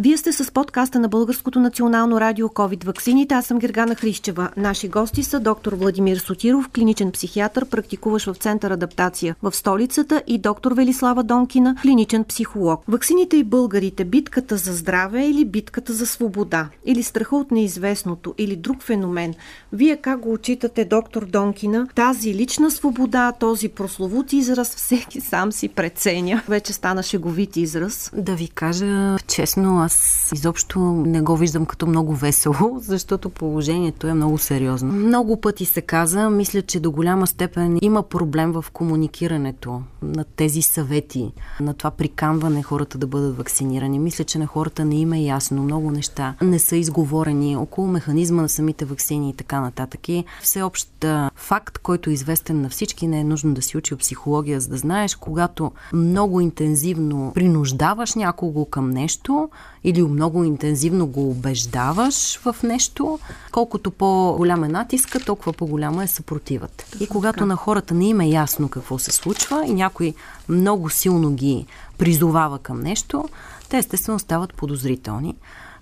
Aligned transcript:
Вие 0.00 0.16
сте 0.16 0.32
с 0.32 0.52
подкаста 0.52 0.98
на 0.98 1.08
Българското 1.08 1.60
национално 1.60 2.20
радио 2.20 2.48
COVID 2.48 2.84
ваксините. 2.84 3.34
Аз 3.34 3.46
съм 3.46 3.58
Гергана 3.58 3.94
Хрищева. 3.94 4.50
Наши 4.56 4.88
гости 4.88 5.22
са 5.22 5.40
доктор 5.40 5.72
Владимир 5.72 6.16
Сотиров, 6.16 6.68
клиничен 6.68 7.12
психиатър, 7.12 7.64
практикуващ 7.64 8.26
в 8.26 8.34
Център 8.34 8.70
адаптация 8.70 9.36
в 9.42 9.56
столицата 9.56 10.22
и 10.26 10.38
доктор 10.38 10.72
Велислава 10.72 11.22
Донкина, 11.22 11.76
клиничен 11.82 12.24
психолог. 12.24 12.80
Ваксините 12.88 13.36
и 13.36 13.44
българите, 13.44 14.04
битката 14.04 14.56
за 14.56 14.72
здраве 14.72 15.26
или 15.26 15.44
битката 15.44 15.92
за 15.92 16.06
свобода, 16.06 16.68
или 16.84 17.02
страха 17.02 17.36
от 17.36 17.50
неизвестното, 17.50 18.34
или 18.38 18.56
друг 18.56 18.82
феномен. 18.82 19.34
Вие 19.72 19.96
как 19.96 20.20
го 20.20 20.32
отчитате, 20.32 20.84
доктор 20.84 21.24
Донкина? 21.24 21.88
Тази 21.94 22.34
лична 22.34 22.70
свобода, 22.70 23.32
този 23.32 23.68
прословут 23.68 24.32
израз, 24.32 24.76
всеки 24.76 25.20
сам 25.20 25.52
си 25.52 25.68
преценя. 25.68 26.42
Вече 26.48 26.72
стана 26.72 27.02
шеговит 27.02 27.56
израз. 27.56 28.10
Да 28.14 28.34
ви 28.34 28.48
кажа 28.48 29.16
честно, 29.26 29.87
аз 29.88 30.30
изобщо 30.34 30.80
не 30.80 31.20
го 31.20 31.36
виждам 31.36 31.66
като 31.66 31.86
много 31.86 32.14
весело, 32.14 32.78
защото 32.80 33.30
положението 33.30 34.06
е 34.06 34.14
много 34.14 34.38
сериозно. 34.38 34.92
Много 34.92 35.40
пъти 35.40 35.64
се 35.64 35.80
каза, 35.80 36.30
мисля, 36.30 36.62
че 36.62 36.80
до 36.80 36.90
голяма 36.90 37.26
степен 37.26 37.78
има 37.82 38.02
проблем 38.02 38.52
в 38.52 38.64
комуникирането 38.72 39.82
на 40.02 40.24
тези 40.24 40.62
съвети, 40.62 41.32
на 41.60 41.74
това 41.74 41.90
приканване 41.90 42.62
хората 42.62 42.98
да 42.98 43.06
бъдат 43.06 43.36
вакцинирани. 43.36 43.98
Мисля, 43.98 44.24
че 44.24 44.38
на 44.38 44.46
хората 44.46 44.84
не 44.84 44.96
има 44.96 45.16
е 45.16 45.22
ясно. 45.22 45.62
Много 45.62 45.90
неща 45.90 46.34
не 46.42 46.58
са 46.58 46.76
изговорени 46.76 47.56
около 47.56 47.86
механизма 47.86 48.42
на 48.42 48.48
самите 48.48 48.84
вакцини 48.84 49.30
и 49.30 49.34
така 49.34 49.60
нататък. 49.60 50.08
И 50.08 50.24
всеобщ 50.42 51.04
факт, 51.34 51.78
който 51.78 52.10
е 52.10 52.12
известен 52.12 52.60
на 52.60 52.68
всички, 52.68 53.06
не 53.06 53.20
е 53.20 53.24
нужно 53.24 53.54
да 53.54 53.62
си 53.62 53.76
учил 53.76 53.96
психология, 53.96 54.60
за 54.60 54.68
да 54.68 54.76
знаеш, 54.76 55.14
когато 55.14 55.72
много 55.92 56.40
интензивно 56.40 57.32
принуждаваш 57.34 58.14
някого 58.14 58.64
към 58.64 58.90
нещо, 58.90 59.48
или 59.84 60.02
много 60.02 60.44
интензивно 60.44 61.06
го 61.06 61.30
убеждаваш 61.30 62.38
в 62.38 62.56
нещо, 62.62 63.18
колкото 63.52 63.90
по-голям 63.90 64.64
е 64.64 64.68
натиска, 64.68 65.20
толкова 65.20 65.52
по-голяма 65.52 66.04
е 66.04 66.08
съпротивата. 66.08 66.84
И 67.00 67.06
когато 67.06 67.46
на 67.46 67.56
хората 67.56 67.94
не 67.94 68.08
им 68.08 68.20
е 68.20 68.28
ясно 68.28 68.68
какво 68.68 68.98
се 68.98 69.12
случва 69.12 69.66
и 69.66 69.74
някой 69.74 70.14
много 70.48 70.90
силно 70.90 71.30
ги 71.30 71.66
призовава 71.98 72.58
към 72.58 72.80
нещо, 72.80 73.28
те 73.68 73.78
естествено 73.78 74.18
стават 74.18 74.54
подозрителни. 74.54 75.34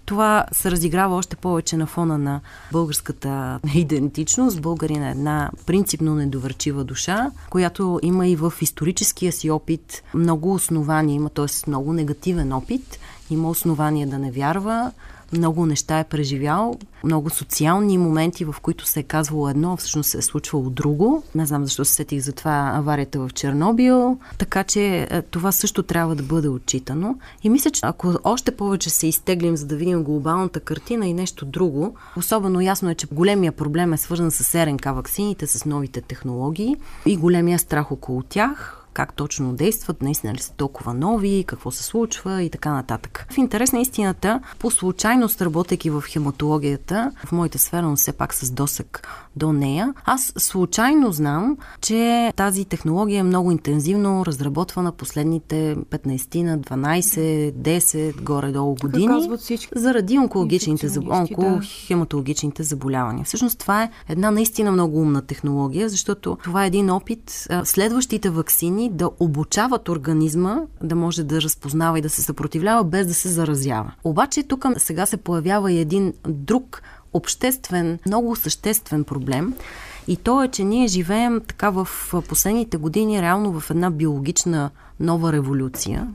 Това 0.07 0.45
се 0.53 0.71
разиграва 0.71 1.17
още 1.17 1.37
повече 1.37 1.77
на 1.77 1.87
фона 1.87 2.19
на 2.19 2.41
българската 2.73 3.61
идентичност. 3.75 4.61
Българин 4.61 5.03
е 5.03 5.11
една 5.11 5.51
принципно 5.67 6.15
недоверчива 6.15 6.85
душа, 6.85 7.31
която 7.51 8.01
има 8.03 8.29
и 8.29 8.37
в 8.37 8.53
историческия 8.61 9.33
си 9.33 9.51
опит 9.51 10.03
много 10.15 10.55
основания, 10.55 11.15
има 11.15 11.31
т.е. 11.31 11.71
много 11.71 11.93
негативен 11.93 12.53
опит 12.53 12.99
има 13.31 13.51
основания 13.51 14.07
да 14.07 14.19
не 14.19 14.31
вярва, 14.31 14.93
много 15.33 15.67
неща 15.67 15.99
е 15.99 16.05
преживял, 16.05 16.79
много 17.05 17.31
социални 17.31 17.99
моменти, 17.99 18.45
в 18.45 18.55
които 18.63 18.87
се 18.87 19.01
е 19.01 19.03
казвало 19.03 19.49
едно, 19.49 19.73
а 19.73 19.77
всъщност 19.77 20.11
се 20.11 20.19
е 20.19 20.23
случвало 20.23 20.71
друго. 20.71 21.23
Не 21.35 21.47
знам 21.47 21.65
защо 21.65 21.85
се 21.85 21.93
сетих 21.95 22.21
за 22.21 22.33
това 22.33 22.73
аварията 22.75 23.19
в 23.19 23.31
Чернобил. 23.35 24.19
Така 24.39 24.65
че 24.65 25.09
е, 25.11 25.23
това 25.23 25.53
също 25.53 25.83
трябва 25.83 26.15
да 26.15 26.23
бъде 26.23 26.49
отчитано. 26.49 27.19
И 27.43 27.51
мисля, 27.51 27.71
че 27.71 27.81
ако 27.85 28.15
още 28.25 28.57
повече 28.57 28.91
се 28.91 29.07
изтеглим, 29.07 29.57
за 29.57 29.67
да 29.67 29.77
видим 29.77 30.05
глобалната 30.05 30.61
картина 30.61 31.07
и 31.07 31.15
нещо 31.15 31.45
друго, 31.45 31.95
особено 32.17 32.61
ясно 32.61 32.91
е, 32.91 32.95
че 32.95 33.07
големия 33.13 33.53
проблем 33.53 33.93
е 33.93 33.97
свързан 33.97 34.31
с 34.31 34.67
РНК 34.67 34.85
ваксините, 34.85 35.47
с 35.47 35.65
новите 35.65 36.01
технологии 36.01 36.77
и 37.07 37.17
големия 37.17 37.59
страх 37.59 37.93
около 37.93 38.23
тях 38.23 38.86
как 38.97 39.13
точно 39.13 39.53
действат, 39.53 40.03
наистина 40.03 40.35
ли 40.35 40.39
са 40.39 40.53
толкова 40.53 40.95
нови, 40.95 41.45
какво 41.47 41.71
се 41.71 41.83
случва 41.83 42.43
и 42.43 42.51
така 42.51 42.73
нататък. 42.73 43.27
В 43.31 43.39
интерес 43.39 43.73
на 43.73 43.81
истината, 43.81 44.41
по 44.59 44.71
случайност, 44.71 45.43
работейки 45.43 45.91
в 45.91 46.05
хематологията, 46.09 47.13
в 47.27 47.33
моята 47.33 47.59
сфера, 47.59 47.83
но 47.83 47.97
все 47.97 48.13
пак 48.13 48.35
с 48.35 48.51
досък 48.51 49.09
до 49.37 49.53
нея, 49.53 49.95
аз 50.05 50.33
случайно 50.39 51.13
знам, 51.13 51.57
че 51.81 52.33
тази 52.37 52.65
технология 52.65 53.21
е 53.21 53.23
много 53.23 53.53
интензивно 53.53 54.27
разработвана 54.27 54.93
последните 54.93 55.77
15 55.77 56.43
на 56.43 56.59
12, 56.59 57.53
10, 57.53 58.23
горе-долу 58.23 58.75
години. 58.75 59.29
Заради 59.75 60.19
онкологичните, 60.19 60.89
онкохематологичните 61.11 62.63
заболявания. 62.63 63.25
Всъщност 63.25 63.59
това 63.59 63.83
е 63.83 63.91
една 64.09 64.31
наистина 64.31 64.73
много 64.73 65.01
умна 65.01 65.23
технология, 65.23 65.89
защото 65.89 66.39
това 66.45 66.65
е 66.65 66.67
един 66.67 66.91
опит 66.91 67.49
следващите 67.65 68.31
вакцини 68.31 68.86
да 68.91 69.11
обучават 69.21 69.89
организма 69.89 70.61
да 70.83 70.95
може 70.95 71.25
да 71.25 71.43
разпознава 71.43 71.99
и 71.99 72.03
да 72.03 72.11
се 72.11 72.23
съпротивлява 72.23 72.85
без 72.85 73.07
да 73.07 73.15
се 73.15 73.29
заразява. 73.29 73.93
Обаче 74.05 74.43
тук 74.43 74.67
сега 74.77 75.07
се 75.07 75.17
появява 75.17 75.73
и 75.73 75.79
един 75.79 76.15
друг 76.29 76.83
обществен, 77.13 77.99
много 78.07 78.37
съществен 78.37 79.05
проблем. 79.05 79.55
И 80.09 80.17
то 80.17 80.43
е, 80.43 80.49
че 80.49 80.65
ние 80.65 80.89
живеем 80.89 81.41
така 81.49 81.71
в 81.71 81.89
последните 82.29 82.77
години 82.77 83.23
реално 83.23 83.61
в 83.61 83.71
една 83.71 83.91
биологична 83.91 84.71
нова 85.01 85.33
революция 85.33 86.09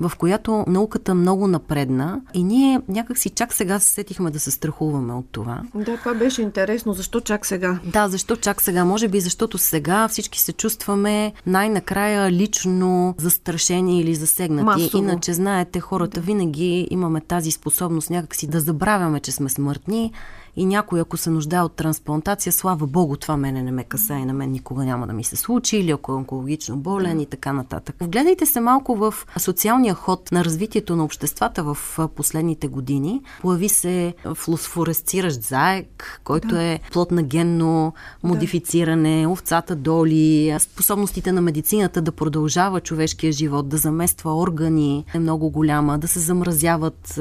в 0.00 0.12
която 0.18 0.64
науката 0.66 1.14
много 1.14 1.46
напредна 1.46 2.20
и 2.34 2.44
ние 2.44 2.80
някакси 2.88 3.30
чак 3.30 3.52
сега 3.52 3.78
се 3.78 3.88
сетихме 3.88 4.30
да 4.30 4.40
се 4.40 4.50
страхуваме 4.50 5.12
от 5.12 5.26
това. 5.32 5.62
Да, 5.74 5.96
това 5.96 6.14
беше 6.14 6.42
интересно. 6.42 6.92
Защо 6.92 7.20
чак 7.20 7.46
сега? 7.46 7.78
Да, 7.84 8.08
защо 8.08 8.36
чак 8.36 8.62
сега? 8.62 8.84
Може 8.84 9.08
би 9.08 9.20
защото 9.20 9.58
сега 9.58 10.08
всички 10.08 10.40
се 10.40 10.52
чувстваме 10.52 11.32
най-накрая 11.46 12.32
лично 12.32 13.14
застрашени 13.18 14.00
или 14.00 14.14
засегнати. 14.14 14.64
Масово. 14.64 15.04
Иначе, 15.04 15.32
знаете, 15.32 15.80
хората 15.80 16.20
винаги 16.20 16.88
имаме 16.90 17.20
тази 17.20 17.50
способност 17.50 18.10
някакси 18.10 18.46
да 18.46 18.60
забравяме, 18.60 19.20
че 19.20 19.32
сме 19.32 19.48
смъртни 19.48 20.12
и 20.56 20.66
някой, 20.66 21.00
ако 21.00 21.16
се 21.16 21.30
нуждае 21.30 21.60
от 21.60 21.72
трансплантация, 21.72 22.52
слава 22.52 22.86
Богу, 22.86 23.16
това 23.16 23.36
мене 23.36 23.62
не 23.62 23.72
ме 23.72 23.84
каса 23.84 24.14
и 24.14 24.24
на 24.24 24.32
мен 24.32 24.50
никога 24.50 24.84
няма 24.84 25.06
да 25.06 25.12
ми 25.12 25.24
се 25.24 25.36
случи, 25.36 25.76
или 25.76 25.90
ако 25.90 26.12
е 26.12 26.14
онкологично 26.14 26.76
болен 26.76 27.20
и 27.20 27.26
така 27.26 27.52
нататък. 27.52 27.96
Вгледайте 28.00 28.46
се 28.46 28.60
малко 28.60 28.96
в 28.96 29.14
социалния 29.36 29.94
ход 29.94 30.32
на 30.32 30.44
развитието 30.44 30.96
на 30.96 31.04
обществата 31.04 31.62
в 31.62 31.76
последните 32.16 32.68
години. 32.68 33.22
Появи 33.40 33.68
се 33.68 34.14
флосфоресциращ 34.34 35.42
заек, 35.42 36.20
който 36.24 36.48
да. 36.48 36.62
е 36.62 36.80
плод 36.92 37.10
на 37.10 37.22
генно 37.22 37.92
модифициране, 38.22 39.22
да. 39.22 39.28
овцата 39.28 39.76
доли, 39.76 40.56
способностите 40.58 41.32
на 41.32 41.40
медицината 41.40 42.02
да 42.02 42.12
продължава 42.12 42.80
човешкия 42.80 43.32
живот, 43.32 43.68
да 43.68 43.76
замества 43.76 44.34
органи 44.34 45.04
е 45.14 45.18
много 45.18 45.50
голяма, 45.50 45.98
да 45.98 46.08
се 46.08 46.18
замразяват 46.18 47.20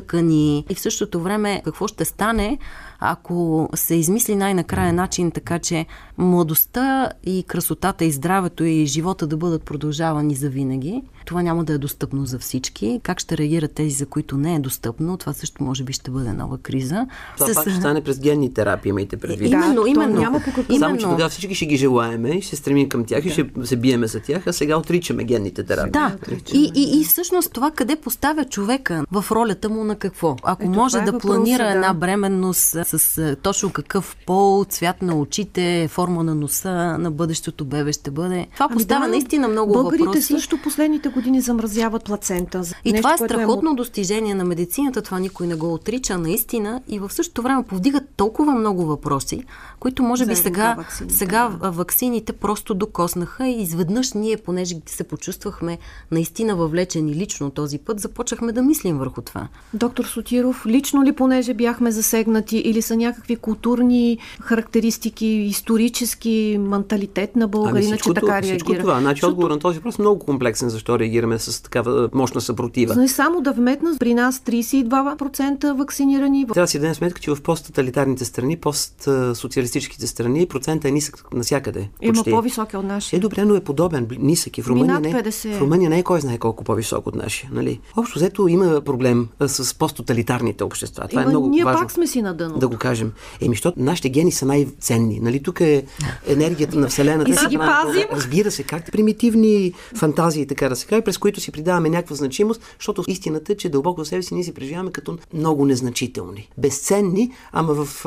тъкани. 0.00 0.64
И 0.68 0.74
в 0.74 0.80
същото 0.80 1.20
време 1.20 1.62
какво 1.64 1.88
ще 1.88 2.04
стане, 2.04 2.58
ако 2.98 3.68
се 3.74 3.94
измисли 3.94 4.36
най-накрая 4.36 4.92
начин 4.92 5.30
така, 5.30 5.58
че 5.58 5.86
младостта 6.18 7.10
и 7.24 7.44
красотата 7.46 8.04
и 8.04 8.12
здравето 8.12 8.64
и 8.64 8.86
живота 8.86 9.26
да 9.26 9.36
бъдат 9.36 9.62
продължавани 9.62 10.34
за 10.34 10.48
винаги, 10.48 11.02
това 11.26 11.42
няма 11.42 11.64
да 11.64 11.72
е 11.72 11.78
достъпно 11.78 12.26
за 12.26 12.38
всички. 12.38 13.00
Как 13.02 13.20
ще 13.20 13.38
реагират 13.38 13.72
тези, 13.72 13.90
за 13.90 14.06
които 14.06 14.36
не 14.36 14.54
е 14.54 14.58
достъпно? 14.58 15.16
Това 15.16 15.32
също 15.32 15.64
може 15.64 15.84
би 15.84 15.92
ще 15.92 16.10
бъде 16.10 16.32
нова 16.32 16.58
криза. 16.58 17.06
Това 17.38 17.48
С... 17.48 17.54
пак 17.54 17.62
ще 17.62 17.72
стане 17.72 18.00
през 18.00 18.20
генни 18.20 18.54
терапии, 18.54 18.90
имайте 18.90 19.16
предвид. 19.16 19.52
Именно, 19.52 19.82
да, 19.82 19.88
именно. 19.88 20.20
Няма 20.20 20.40
по 20.40 20.44
какъв... 20.44 20.66
Само, 20.78 20.96
че 20.96 21.04
тогава 21.04 21.28
всички 21.28 21.54
ще 21.54 21.66
ги 21.66 21.76
желаеме 21.76 22.28
и 22.28 22.42
ще 22.42 22.50
се 22.50 22.56
стремим 22.56 22.88
към 22.88 23.04
тях 23.04 23.22
да. 23.22 23.28
и 23.28 23.32
ще 23.32 23.46
се 23.64 23.76
биеме 23.76 24.06
за 24.06 24.20
тях, 24.20 24.46
а 24.46 24.52
сега 24.52 24.76
отричаме 24.76 25.24
генните 25.24 25.64
терапии. 25.64 25.92
Да, 25.92 26.16
и, 26.52 26.72
и, 26.74 27.00
и 27.00 27.04
всъщност 27.04 27.52
това 27.52 27.70
къде 27.70 27.96
поставя 27.96 28.44
човека 28.44 29.04
в 29.12 29.24
ролята 29.30 29.68
му 29.68 29.84
на 29.84 29.96
какво? 29.96 30.36
Ако 30.42 30.62
Ето, 30.62 30.70
може 30.72 31.00
да 31.00 31.16
е 31.16 31.18
планира 31.18 31.64
да. 31.64 31.70
една 31.70 31.94
бременност 31.94 32.76
с 32.86 33.36
точно 33.42 33.70
какъв 33.70 34.16
пол, 34.26 34.64
цвят 34.68 35.02
на 35.02 35.18
очите, 35.18 35.88
форма 35.88 36.24
на 36.24 36.34
носа 36.34 36.98
на 36.98 37.10
бъдещото 37.10 37.64
бебе 37.64 37.92
ще 37.92 38.10
бъде. 38.10 38.46
Това 38.54 38.66
ами 38.70 38.74
поставя 38.74 39.04
да, 39.04 39.10
наистина 39.10 39.48
много 39.48 39.72
българите 39.72 40.04
въпроси. 40.04 40.04
Българите 40.04 40.42
също 40.42 40.62
последните 40.62 41.08
години 41.08 41.40
замразяват 41.40 42.04
плацента. 42.04 42.62
И 42.84 42.92
нещо, 42.92 43.02
това 43.02 43.14
е 43.14 43.28
страхотно 43.28 43.70
е... 43.70 43.74
достижение 43.74 44.34
на 44.34 44.44
медицината, 44.44 45.02
това 45.02 45.18
никой 45.18 45.46
не 45.46 45.54
го 45.54 45.74
отрича 45.74 46.18
наистина 46.18 46.80
и 46.88 46.98
в 46.98 47.12
същото 47.12 47.42
време 47.42 47.62
повдигат 47.62 48.02
толкова 48.16 48.52
много 48.52 48.84
въпроси, 48.84 49.44
които 49.80 50.02
може 50.02 50.26
би 50.26 50.36
сега, 50.36 50.74
ваксините, 50.74 51.14
сега 51.14 51.48
да. 51.48 51.70
ваксините 51.70 52.32
просто 52.32 52.74
докоснаха 52.74 53.48
и 53.48 53.62
изведнъж 53.62 54.12
ние, 54.12 54.36
понеже 54.36 54.74
се 54.86 55.04
почувствахме 55.04 55.78
наистина 56.10 56.56
въвлечени 56.56 57.14
лично 57.14 57.50
този 57.50 57.78
път, 57.78 58.00
започнахме 58.00 58.52
да 58.52 58.62
мислим 58.62 58.98
върху 58.98 59.22
това. 59.22 59.48
Доктор 59.74 60.04
Сотиров, 60.04 60.66
лично 60.66 61.04
ли 61.04 61.12
понеже 61.12 61.54
бяхме 61.54 61.90
засегнати 61.90 62.58
или 62.58 62.75
или 62.76 62.82
са 62.82 62.96
някакви 62.96 63.36
културни 63.36 64.18
характеристики, 64.40 65.26
исторически 65.26 66.56
менталитет 66.60 67.36
на 67.36 67.48
българина, 67.48 67.88
ами 67.88 67.98
че 67.98 68.14
така 68.14 68.32
реагира? 68.32 68.56
Всичко 68.56 68.74
това. 68.74 69.00
Значи 69.00 69.16
Защото... 69.16 69.30
отговор 69.30 69.50
на 69.50 69.58
този 69.58 69.78
въпрос 69.78 69.98
е 69.98 70.02
много 70.02 70.18
комплексен, 70.18 70.68
защо 70.68 70.98
реагираме 70.98 71.38
с 71.38 71.62
такава 71.62 72.08
мощна 72.14 72.40
съпротива. 72.40 72.94
Но 72.96 73.08
само 73.08 73.40
да 73.40 73.52
вметна 73.52 73.96
при 73.98 74.14
нас 74.14 74.38
32% 74.38 75.72
вакцинирани. 75.72 76.46
Трябва 76.46 76.62
да 76.62 76.68
си 76.68 76.78
дадем 76.78 76.94
сметка, 76.94 77.20
че 77.20 77.30
в 77.30 77.42
посттоталитарните 77.42 78.24
страни, 78.24 78.56
постсоциалистическите 78.56 80.06
страни, 80.06 80.46
процентът 80.46 80.84
е 80.84 80.90
нисък 80.90 81.24
навсякъде. 81.34 81.88
Има 82.02 82.24
по-висок 82.30 82.74
от 82.74 82.84
нашия. 82.84 83.16
Е, 83.16 83.20
добре, 83.20 83.44
но 83.44 83.54
е 83.54 83.60
подобен, 83.60 84.08
нисък. 84.18 84.58
И 84.58 84.62
в 84.62 84.68
Румъния, 84.68 85.00
не, 85.00 85.22
в 85.32 85.60
Румъния 85.60 85.90
не 85.90 85.98
е 85.98 86.02
кой 86.02 86.20
знае 86.20 86.38
колко 86.38 86.64
по-висок 86.64 87.06
от 87.06 87.14
нашия. 87.14 87.50
Нали? 87.52 87.80
Общо 87.96 88.18
взето 88.18 88.48
има 88.48 88.80
проблем 88.80 89.28
с 89.46 89.78
посттоталитарните 89.78 90.64
общества. 90.64 91.08
Това 91.08 91.20
е 91.20 91.22
Има, 91.22 91.30
е 91.30 91.32
много 91.32 91.48
ние 91.48 91.64
важно. 91.64 91.80
пак 91.80 91.92
сме 91.92 92.06
си 92.06 92.22
на 92.22 92.34
дъно. 92.34 92.58
Да 92.58 92.65
го 92.68 92.76
кажем. 92.76 93.12
Еми, 93.40 93.54
защото 93.54 93.80
нашите 93.80 94.08
гени 94.08 94.32
са 94.32 94.46
най-ценни. 94.46 95.20
Нали? 95.20 95.42
Тук 95.42 95.60
е 95.60 95.84
енергията 96.26 96.78
на 96.78 96.88
Вселената. 96.88 97.30
И 97.30 97.36
си 97.36 97.46
ги 97.46 97.58
пазим. 97.58 98.04
Разбира 98.12 98.50
се, 98.50 98.62
как 98.62 98.92
примитивни 98.92 99.72
фантазии, 99.96 100.46
така 100.46 100.68
да 100.68 100.76
се 100.76 100.86
каже, 100.86 101.02
през 101.02 101.18
които 101.18 101.40
си 101.40 101.52
придаваме 101.52 101.88
някаква 101.90 102.16
значимост, 102.16 102.62
защото 102.78 103.04
истината 103.08 103.52
е, 103.52 103.56
че 103.56 103.68
дълбоко 103.68 104.04
в 104.04 104.08
себе 104.08 104.22
си 104.22 104.34
ние 104.34 104.44
си 104.44 104.54
преживяваме 104.54 104.90
като 104.92 105.18
много 105.34 105.64
незначителни. 105.64 106.48
Безценни, 106.58 107.30
ама 107.52 107.84
в 107.84 108.06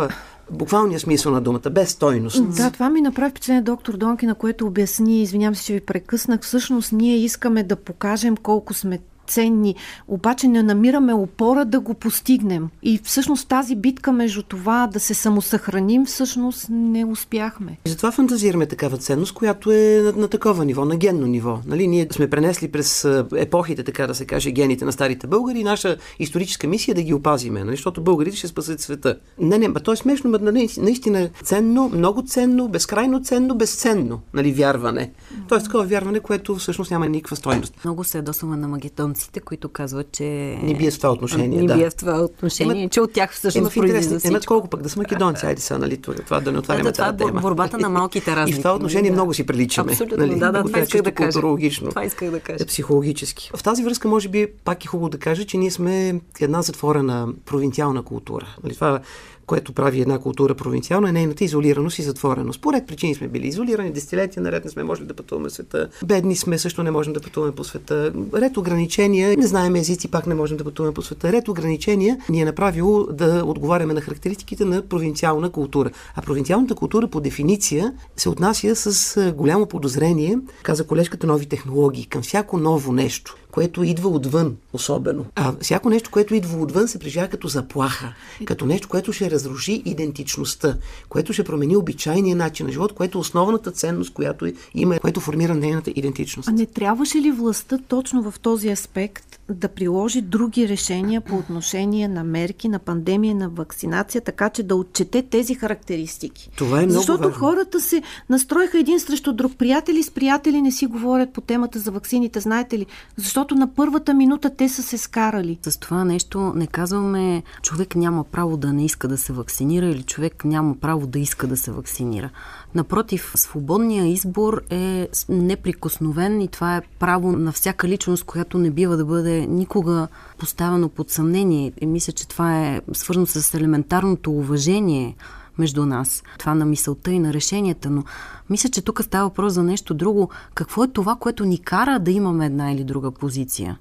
буквалния 0.51 0.99
смисъл 0.99 1.31
на 1.31 1.41
думата, 1.41 1.69
без 1.71 1.89
стойност. 1.89 2.55
Да, 2.55 2.71
това 2.71 2.89
ми 2.89 3.01
направи 3.01 3.31
впечатление 3.31 3.61
доктор 3.61 3.97
Донки, 3.97 4.25
на 4.25 4.35
което 4.35 4.67
обясни, 4.67 5.21
извинявам 5.21 5.55
се, 5.55 5.65
че 5.65 5.73
ви 5.73 5.81
прекъснах, 5.81 6.41
всъщност 6.41 6.91
ние 6.91 7.17
искаме 7.17 7.63
да 7.63 7.75
покажем 7.75 8.37
колко 8.37 8.73
сме 8.73 8.99
ценни, 9.29 9.75
обаче 10.07 10.47
не 10.47 10.63
намираме 10.63 11.13
опора 11.13 11.65
да 11.65 11.79
го 11.79 11.93
постигнем. 11.93 12.69
И 12.83 12.99
всъщност 13.03 13.47
тази 13.47 13.75
битка 13.75 14.11
между 14.11 14.43
това 14.43 14.87
да 14.87 14.99
се 14.99 15.13
самосъхраним, 15.13 16.05
всъщност 16.05 16.67
не 16.69 17.05
успяхме. 17.05 17.77
И 17.85 17.89
затова 17.89 18.11
фантазираме 18.11 18.65
такава 18.65 18.97
ценност, 18.97 19.33
която 19.33 19.71
е 19.71 20.01
на, 20.03 20.11
на 20.11 20.27
такова 20.27 20.65
ниво, 20.65 20.85
на 20.85 20.97
генно 20.97 21.27
ниво. 21.27 21.59
Нали, 21.65 21.87
ние 21.87 22.07
сме 22.11 22.29
пренесли 22.29 22.71
през 22.71 23.07
епохите, 23.35 23.83
така 23.83 24.07
да 24.07 24.15
се 24.15 24.25
каже, 24.25 24.51
гените 24.51 24.85
на 24.85 24.91
старите 24.91 25.27
българи 25.27 25.59
и 25.59 25.63
наша 25.63 25.97
историческа 26.19 26.67
мисия 26.67 26.91
е 26.91 26.95
да 26.95 27.01
ги 27.01 27.13
опазиме, 27.13 27.63
нали, 27.63 27.75
защото 27.75 28.01
българите 28.01 28.37
ще 28.37 28.47
спасат 28.47 28.81
света. 28.81 29.15
Не, 29.39 29.57
не, 29.57 29.73
то 29.73 29.91
е 29.91 29.95
смешно, 29.95 30.29
но 30.29 30.39
нали, 30.39 30.69
наистина 30.77 31.29
ценно, 31.43 31.89
много 31.89 32.21
ценно, 32.21 32.67
безкрайно 32.67 33.23
ценно, 33.23 33.55
безценно, 33.55 34.21
нали, 34.33 34.51
вярване. 34.51 35.11
Тоест 35.47 35.65
такова 35.65 35.83
вярване, 35.83 36.19
което 36.19 36.55
всъщност 36.55 36.91
няма 36.91 37.09
никаква 37.09 37.35
стойност. 37.35 37.73
Много 37.85 38.03
се 38.03 38.17
ядосваме 38.17 38.57
на 38.57 38.67
магетонци 38.67 39.18
руснаците, 39.19 39.39
които 39.39 39.69
казват, 39.69 40.11
че... 40.11 40.23
Не 40.63 40.73
бие 40.73 40.91
в 40.91 40.97
това 40.97 41.11
отношение, 41.11 41.61
не 41.61 41.67
да. 41.67 41.75
бие 41.75 41.89
в 41.89 41.95
това 41.95 42.21
отношение, 42.21 42.81
Ема, 42.81 42.89
че 42.89 43.01
от 43.01 43.13
тях 43.13 43.33
всъщност 43.33 43.75
е, 43.75 43.79
произлиза 43.79 44.27
Емат 44.27 44.45
колко 44.45 44.67
пък 44.67 44.81
да 44.81 44.89
са 44.89 44.99
македонци, 44.99 45.45
айде 45.45 45.61
са, 45.61 45.79
нали, 45.79 45.97
това 45.97 46.39
да 46.39 46.51
не 46.51 46.59
отваряме 46.59 46.83
да, 46.83 46.91
това 46.91 47.07
е 47.07 47.31
борбата 47.41 47.77
на 47.77 47.89
малките 47.89 48.35
разлики. 48.35 48.57
И 48.57 48.59
в 48.59 48.63
това 48.63 48.75
отношение 48.75 49.11
да. 49.11 49.15
много 49.15 49.33
си 49.33 49.45
приличаме. 49.45 49.91
Абсолютно, 49.91 50.17
нали? 50.17 50.39
да, 50.39 50.51
да, 50.51 50.63
това 50.63 50.79
исках 50.79 51.01
да 51.01 51.11
кажа. 51.11 51.41
Това 51.89 52.05
исках 52.05 52.31
да 52.31 52.39
кажа. 52.39 52.65
Психологически. 52.65 53.51
В 53.55 53.63
тази 53.63 53.83
връзка, 53.83 54.07
може 54.07 54.29
би, 54.29 54.47
пак 54.63 54.85
е 54.85 54.87
хубаво 54.87 55.09
да 55.09 55.17
кажа, 55.17 55.45
че 55.45 55.57
ние 55.57 55.71
сме 55.71 56.21
една 56.39 56.61
затворена 56.61 57.27
провинциална 57.45 58.03
култура. 58.03 58.55
Нали, 58.63 58.75
това 58.75 58.99
което 59.49 59.73
прави 59.73 60.01
една 60.01 60.19
култура 60.19 60.55
провинциална, 60.55 61.09
е 61.09 61.11
нейната 61.11 61.43
изолираност 61.43 61.99
и 61.99 62.01
затвореност. 62.01 62.61
Поред 62.61 62.87
причини 62.87 63.15
сме 63.15 63.27
били 63.27 63.47
изолирани, 63.47 63.91
десетилетия 63.91 64.43
наред 64.43 64.65
не 64.65 64.71
сме 64.71 64.83
можели 64.83 65.07
да 65.07 65.13
пътуваме 65.13 65.49
света. 65.49 65.89
Бедни 66.05 66.35
сме, 66.35 66.57
също 66.57 66.83
не 66.83 66.91
можем 66.91 67.13
да 67.13 67.19
пътуваме 67.19 67.55
по 67.55 67.63
света. 67.63 68.13
Ред 68.33 68.57
ограничения, 68.57 69.37
не 69.37 69.47
знаем 69.47 69.75
езици, 69.75 70.11
пак 70.11 70.27
не 70.27 70.35
можем 70.35 70.57
да 70.57 70.63
пътуваме 70.63 70.93
по 70.93 71.01
света. 71.01 71.31
Ред 71.31 71.47
ограничения 71.47 72.17
ни 72.29 72.41
е 72.41 72.45
направило 72.45 73.03
да 73.03 73.43
отговаряме 73.45 73.93
на 73.93 74.01
характеристиките 74.01 74.65
на 74.65 74.81
провинциална 74.81 75.49
култура. 75.49 75.91
А 76.15 76.21
провинциалната 76.21 76.75
култура 76.75 77.07
по 77.07 77.21
дефиниция 77.21 77.93
се 78.17 78.29
отнася 78.29 78.75
с 78.75 79.33
голямо 79.35 79.65
подозрение, 79.65 80.37
каза 80.63 80.87
колежката, 80.87 81.27
нови 81.27 81.45
технологии, 81.45 82.05
към 82.05 82.21
всяко 82.21 82.57
ново 82.57 82.91
нещо 82.91 83.35
което 83.51 83.83
идва 83.83 84.09
отвън, 84.09 84.55
особено. 84.73 85.25
А 85.35 85.53
всяко 85.61 85.89
нещо, 85.89 86.11
което 86.11 86.35
идва 86.35 86.61
отвън, 86.61 86.87
се 86.87 86.99
преживява 86.99 87.27
като 87.27 87.47
заплаха, 87.47 88.13
като 88.45 88.65
нещо, 88.65 88.89
което 88.89 89.13
ще 89.13 89.31
разруши 89.31 89.81
идентичността, 89.85 90.77
което 91.09 91.33
ще 91.33 91.43
промени 91.43 91.75
обичайния 91.75 92.35
начин 92.35 92.65
на 92.65 92.71
живот, 92.71 92.93
което 92.93 93.17
е 93.17 93.21
основната 93.21 93.71
ценност, 93.71 94.13
която 94.13 94.51
има, 94.73 94.99
което 94.99 95.19
формира 95.19 95.55
нейната 95.55 95.91
идентичност. 95.95 96.49
А 96.49 96.51
не 96.51 96.65
трябваше 96.65 97.17
ли 97.17 97.31
властта 97.31 97.77
точно 97.87 98.31
в 98.31 98.39
този 98.39 98.69
аспект 98.69 99.39
да 99.49 99.67
приложи 99.67 100.21
други 100.21 100.67
решения 100.67 101.21
по 101.21 101.35
отношение 101.35 102.07
на 102.07 102.23
мерки, 102.23 102.69
на 102.69 102.79
пандемия, 102.79 103.35
на 103.35 103.49
вакцинация, 103.49 104.21
така 104.21 104.49
че 104.49 104.63
да 104.63 104.75
отчете 104.75 105.21
тези 105.21 105.55
характеристики. 105.55 106.49
Това 106.55 106.81
е 106.81 106.85
много 106.85 106.99
Защото 106.99 107.23
важно. 107.23 107.39
хората 107.39 107.81
се 107.81 108.01
настроиха 108.29 108.79
един 108.79 108.99
срещу 108.99 109.33
друг. 109.33 109.57
Приятели 109.57 110.03
с 110.03 110.11
приятели 110.11 110.61
не 110.61 110.71
си 110.71 110.85
говорят 110.85 111.33
по 111.33 111.41
темата 111.41 111.79
за 111.79 111.91
вакцините, 111.91 112.39
знаете 112.39 112.79
ли? 112.79 112.85
Защото 113.17 113.38
на 113.55 113.73
първата 113.73 114.13
минута 114.13 114.49
те 114.55 114.69
са 114.69 114.83
се 114.83 114.97
скарали. 114.97 115.59
С 115.61 115.79
това 115.79 116.03
нещо 116.03 116.53
не 116.55 116.67
казваме 116.67 117.43
човек 117.61 117.95
няма 117.95 118.23
право 118.23 118.57
да 118.57 118.73
не 118.73 118.85
иска 118.85 119.07
да 119.07 119.17
се 119.17 119.33
вакцинира 119.33 119.85
или 119.85 120.03
човек 120.03 120.45
няма 120.45 120.75
право 120.75 121.07
да 121.07 121.19
иска 121.19 121.47
да 121.47 121.57
се 121.57 121.71
вакцинира. 121.71 122.29
Напротив, 122.75 123.31
свободният 123.35 124.07
избор 124.07 124.61
е 124.69 125.07
неприкосновен 125.29 126.41
и 126.41 126.47
това 126.47 126.77
е 126.77 126.81
право 126.99 127.31
на 127.31 127.51
всяка 127.51 127.87
личност, 127.87 128.23
която 128.23 128.57
не 128.57 128.71
бива 128.71 128.97
да 128.97 129.05
бъде 129.05 129.47
никога 129.47 130.07
поставено 130.37 130.89
под 130.89 131.09
съмнение. 131.09 131.71
И 131.81 131.85
мисля, 131.85 132.13
че 132.13 132.27
това 132.27 132.65
е 132.65 132.81
свързано 132.93 133.25
с 133.25 133.53
елементарното 133.53 134.31
уважение 134.31 135.15
между 135.59 135.85
нас. 135.85 136.23
Това 136.39 136.53
на 136.55 136.65
мисълта 136.65 137.11
и 137.11 137.19
на 137.19 137.33
решенията, 137.33 137.89
но 137.89 138.03
мисля, 138.49 138.69
че 138.69 138.81
тук 138.81 139.03
става 139.03 139.29
въпрос 139.29 139.53
за 139.53 139.63
нещо 139.63 139.93
друго. 139.93 140.29
Какво 140.53 140.83
е 140.83 140.87
това, 140.87 141.15
което 141.15 141.45
ни 141.45 141.57
кара 141.57 141.99
да 141.99 142.11
имаме 142.11 142.45
една 142.45 142.71
или 142.71 142.83
друга 142.83 143.11
позиция? 143.11 143.79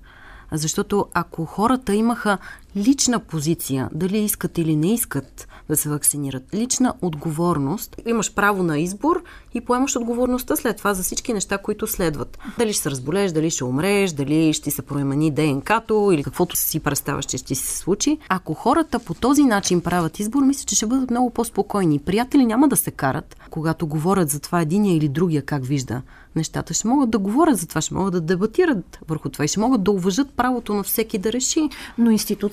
Защото 0.52 1.06
ако 1.14 1.44
хората 1.44 1.94
имаха 1.94 2.38
лична 2.76 3.20
позиция, 3.20 3.88
дали 3.92 4.18
искат 4.18 4.58
или 4.58 4.76
не 4.76 4.94
искат 4.94 5.48
да 5.68 5.76
се 5.76 5.88
вакцинират, 5.88 6.54
лична 6.54 6.94
отговорност, 7.02 7.96
имаш 8.06 8.34
право 8.34 8.62
на 8.62 8.78
избор 8.78 9.22
и 9.54 9.60
поемаш 9.60 9.96
отговорността 9.96 10.56
след 10.56 10.76
това 10.76 10.94
за 10.94 11.02
всички 11.02 11.32
неща, 11.32 11.58
които 11.58 11.86
следват. 11.86 12.38
Дали 12.58 12.72
ще 12.72 12.82
се 12.82 12.90
разболееш, 12.90 13.32
дали 13.32 13.50
ще 13.50 13.64
умреш, 13.64 14.12
дали 14.12 14.52
ще 14.52 14.70
се 14.70 14.82
промени 14.82 15.30
ДНК-то 15.30 16.12
или 16.12 16.24
каквото 16.24 16.56
си 16.56 16.80
представяш, 16.80 17.24
че 17.24 17.38
ще 17.38 17.54
се 17.54 17.76
случи. 17.76 18.18
Ако 18.28 18.54
хората 18.54 18.98
по 18.98 19.14
този 19.14 19.44
начин 19.44 19.80
правят 19.80 20.18
избор, 20.18 20.42
мисля, 20.42 20.64
че 20.66 20.76
ще 20.76 20.86
бъдат 20.86 21.10
много 21.10 21.30
по-спокойни. 21.30 21.98
Приятели 21.98 22.46
няма 22.46 22.68
да 22.68 22.76
се 22.76 22.90
карат, 22.90 23.36
когато 23.50 23.86
говорят 23.86 24.30
за 24.30 24.40
това 24.40 24.60
единия 24.60 24.96
или 24.96 25.08
другия 25.08 25.42
как 25.42 25.64
вижда 25.64 26.02
нещата. 26.36 26.74
Ще 26.74 26.88
могат 26.88 27.10
да 27.10 27.18
говорят 27.18 27.58
за 27.58 27.66
това, 27.66 27.80
ще 27.80 27.94
могат 27.94 28.12
да 28.12 28.20
дебатират 28.20 28.98
върху 29.08 29.28
това 29.28 29.44
и 29.44 29.48
ще 29.48 29.60
могат 29.60 29.82
да 29.82 29.90
уважат 29.90 30.30
правото 30.30 30.74
на 30.74 30.82
всеки 30.82 31.18
да 31.18 31.32
реши. 31.32 31.68
Но 31.98 32.10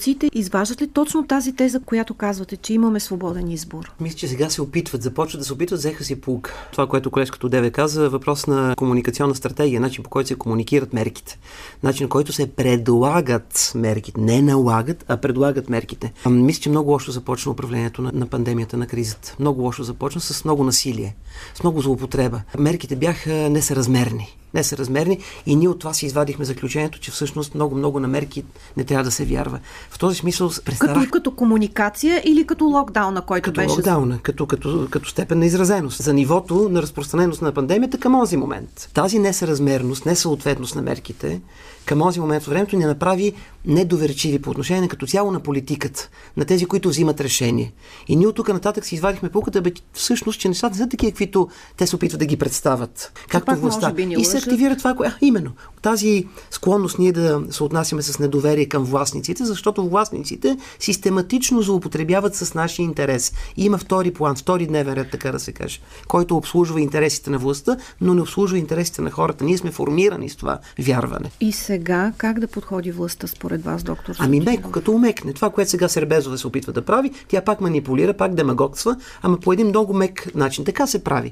институциите 0.09 0.39
изваждат 0.39 0.81
ли 0.81 0.87
точно 0.87 1.27
тази 1.27 1.55
теза, 1.55 1.79
която 1.79 2.13
казвате, 2.13 2.57
че 2.57 2.73
имаме 2.73 2.99
свободен 2.99 3.51
избор? 3.51 3.91
Мисля, 3.99 4.17
че 4.17 4.27
сега 4.27 4.49
се 4.49 4.61
опитват, 4.61 5.01
започват 5.01 5.41
да 5.41 5.45
се 5.45 5.53
опитват, 5.53 5.79
взеха 5.79 6.03
си 6.03 6.21
пулк. 6.21 6.53
Това, 6.71 6.87
което 6.87 7.11
колежката 7.11 7.49
Деве 7.49 7.71
каза, 7.71 8.09
въпрос 8.09 8.47
на 8.47 8.73
комуникационна 8.77 9.35
стратегия, 9.35 9.81
начин 9.81 10.03
по 10.03 10.09
който 10.09 10.27
се 10.27 10.35
комуникират 10.35 10.93
мерките, 10.93 11.39
начин 11.83 12.09
който 12.09 12.33
се 12.33 12.47
предлагат 12.47 13.71
мерките, 13.75 14.21
не 14.21 14.41
налагат, 14.41 15.05
а 15.07 15.17
предлагат 15.17 15.69
мерките. 15.69 16.13
Мисля, 16.29 16.61
че 16.61 16.69
много 16.69 16.91
лошо 16.91 17.11
започна 17.11 17.51
управлението 17.51 18.01
на, 18.01 18.11
на 18.13 18.25
пандемията, 18.25 18.77
на 18.77 18.87
кризата. 18.87 19.35
Много 19.39 19.61
лошо 19.61 19.83
започна 19.83 20.21
с 20.21 20.45
много 20.45 20.63
насилие, 20.63 21.15
с 21.55 21.63
много 21.63 21.81
злоупотреба. 21.81 22.41
Мерките 22.57 22.95
бяха 22.95 23.33
несъразмерни 23.33 24.37
несъразмерни 24.55 25.19
и 25.45 25.55
ние 25.55 25.67
от 25.67 25.79
това 25.79 25.93
си 25.93 26.05
извадихме 26.05 26.45
заключението, 26.45 26.99
че 26.99 27.11
всъщност 27.11 27.55
много-много 27.55 27.99
на 27.99 28.07
мерки 28.07 28.43
не 28.77 28.83
трябва 28.83 29.03
да 29.03 29.11
се 29.11 29.25
вярва. 29.25 29.59
В 29.89 29.99
този 29.99 30.17
смисъл 30.17 30.49
престарах... 30.65 30.95
Като, 30.95 31.11
като 31.11 31.31
комуникация 31.31 32.21
или 32.25 32.47
като 32.47 32.65
локдауна, 32.65 33.21
който 33.21 33.43
като 33.43 33.61
беше... 33.61 33.69
локдауна, 33.69 34.19
като, 34.23 34.45
като, 34.45 34.87
като 34.91 35.09
степен 35.09 35.39
на 35.39 35.45
изразеност. 35.45 36.03
За 36.03 36.13
нивото 36.13 36.69
на 36.69 36.81
разпространеност 36.81 37.41
на 37.41 37.51
пандемията 37.51 37.97
към 37.97 38.13
този 38.13 38.37
момент. 38.37 38.89
Тази 38.93 39.19
несъразмерност, 39.19 40.05
несъответност 40.05 40.75
на 40.75 40.81
мерките 40.81 41.41
към 41.85 41.99
този 41.99 42.19
момент 42.19 42.43
в 42.43 42.49
времето 42.49 42.77
ни 42.77 42.85
направи 42.85 43.33
недоверчиви 43.67 44.39
по 44.39 44.49
отношение 44.49 44.87
като 44.87 45.07
цяло 45.07 45.31
на 45.31 45.39
политиката, 45.39 46.09
на 46.37 46.45
тези, 46.45 46.65
които 46.65 46.89
взимат 46.89 47.21
решение. 47.21 47.73
И 48.07 48.15
ние 48.15 48.27
от 48.27 48.35
тук 48.35 48.47
нататък 48.47 48.85
си 48.85 48.95
извадихме 48.95 49.29
пуката, 49.29 49.61
бе, 49.61 49.71
всъщност, 49.93 50.39
че 50.39 50.47
нещата 50.47 50.77
са 50.77 50.89
такива, 50.89 51.11
каквито 51.11 51.49
те 51.77 51.87
се 51.87 51.95
опитват 51.95 52.19
да 52.19 52.25
ги 52.25 52.37
представят. 52.37 53.11
Както 53.29 53.55
властта. 53.55 53.93
И 53.97 54.25
се 54.25 54.37
активира 54.37 54.77
това, 54.77 54.95
кое... 54.95 55.07
А, 55.07 55.15
именно. 55.21 55.51
Тази 55.81 56.27
склонност 56.51 56.99
ние 56.99 57.11
да 57.11 57.41
се 57.49 57.63
отнасяме 57.63 58.01
с 58.01 58.19
недоверие 58.19 58.65
към 58.65 58.83
властниците, 58.83 59.45
защото 59.45 59.89
властниците 59.89 60.57
систематично 60.79 61.61
злоупотребяват 61.61 62.35
с 62.35 62.53
нашия 62.53 62.83
интерес. 62.83 63.33
И 63.57 63.65
има 63.65 63.77
втори 63.77 64.11
план, 64.11 64.35
втори 64.35 64.67
дневен 64.67 64.93
ред, 64.93 65.11
така 65.11 65.31
да 65.31 65.39
се 65.39 65.51
каже, 65.51 65.79
който 66.07 66.37
обслужва 66.37 66.81
интересите 66.81 67.29
на 67.29 67.37
властта, 67.37 67.77
но 68.01 68.13
не 68.13 68.21
обслужва 68.21 68.57
интересите 68.57 69.01
на 69.01 69.11
хората. 69.11 69.43
Ние 69.43 69.57
сме 69.57 69.71
формирани 69.71 70.29
с 70.29 70.35
това 70.35 70.59
вярване. 70.79 71.31
И 71.39 71.51
сега 71.51 72.13
как 72.17 72.39
да 72.39 72.47
подходи 72.47 72.91
властта 72.91 73.27
според 73.27 73.54
според 73.55 73.65
вас, 73.65 73.83
доктор? 73.83 74.15
Ами 74.19 74.39
меко, 74.39 74.71
като 74.71 74.91
умекне. 74.91 75.33
Това, 75.33 75.49
което 75.49 75.71
сега 75.71 75.87
Сербезова 75.87 76.37
се 76.37 76.47
опитва 76.47 76.73
да 76.73 76.81
прави, 76.81 77.11
тя 77.27 77.41
пак 77.41 77.61
манипулира, 77.61 78.13
пак 78.13 78.33
демагогства, 78.33 78.95
ама 79.21 79.37
по 79.37 79.53
един 79.53 79.67
много 79.67 79.93
мек 79.93 80.35
начин. 80.35 80.65
Така 80.65 80.87
се 80.87 81.03
прави. 81.03 81.31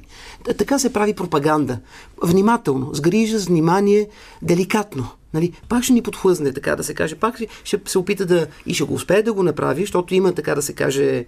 Така 0.58 0.78
се 0.78 0.92
прави 0.92 1.14
пропаганда. 1.14 1.78
Внимателно, 2.22 2.94
с 2.94 3.00
грижа, 3.00 3.38
с 3.38 3.46
внимание, 3.46 4.08
деликатно. 4.42 5.08
Нали, 5.34 5.52
пак 5.68 5.84
ще 5.84 5.92
ни 5.92 6.02
подхлъзне, 6.02 6.52
така 6.52 6.76
да 6.76 6.84
се 6.84 6.94
каже. 6.94 7.14
Пак 7.14 7.40
ще 7.64 7.80
се 7.86 7.98
опита 7.98 8.26
да 8.26 8.46
и 8.66 8.74
ще 8.74 8.84
го 8.84 8.94
успее 8.94 9.22
да 9.22 9.32
го 9.32 9.42
направи, 9.42 9.82
защото 9.82 10.14
има, 10.14 10.32
така 10.32 10.54
да 10.54 10.62
се 10.62 10.72
каже, 10.72 11.24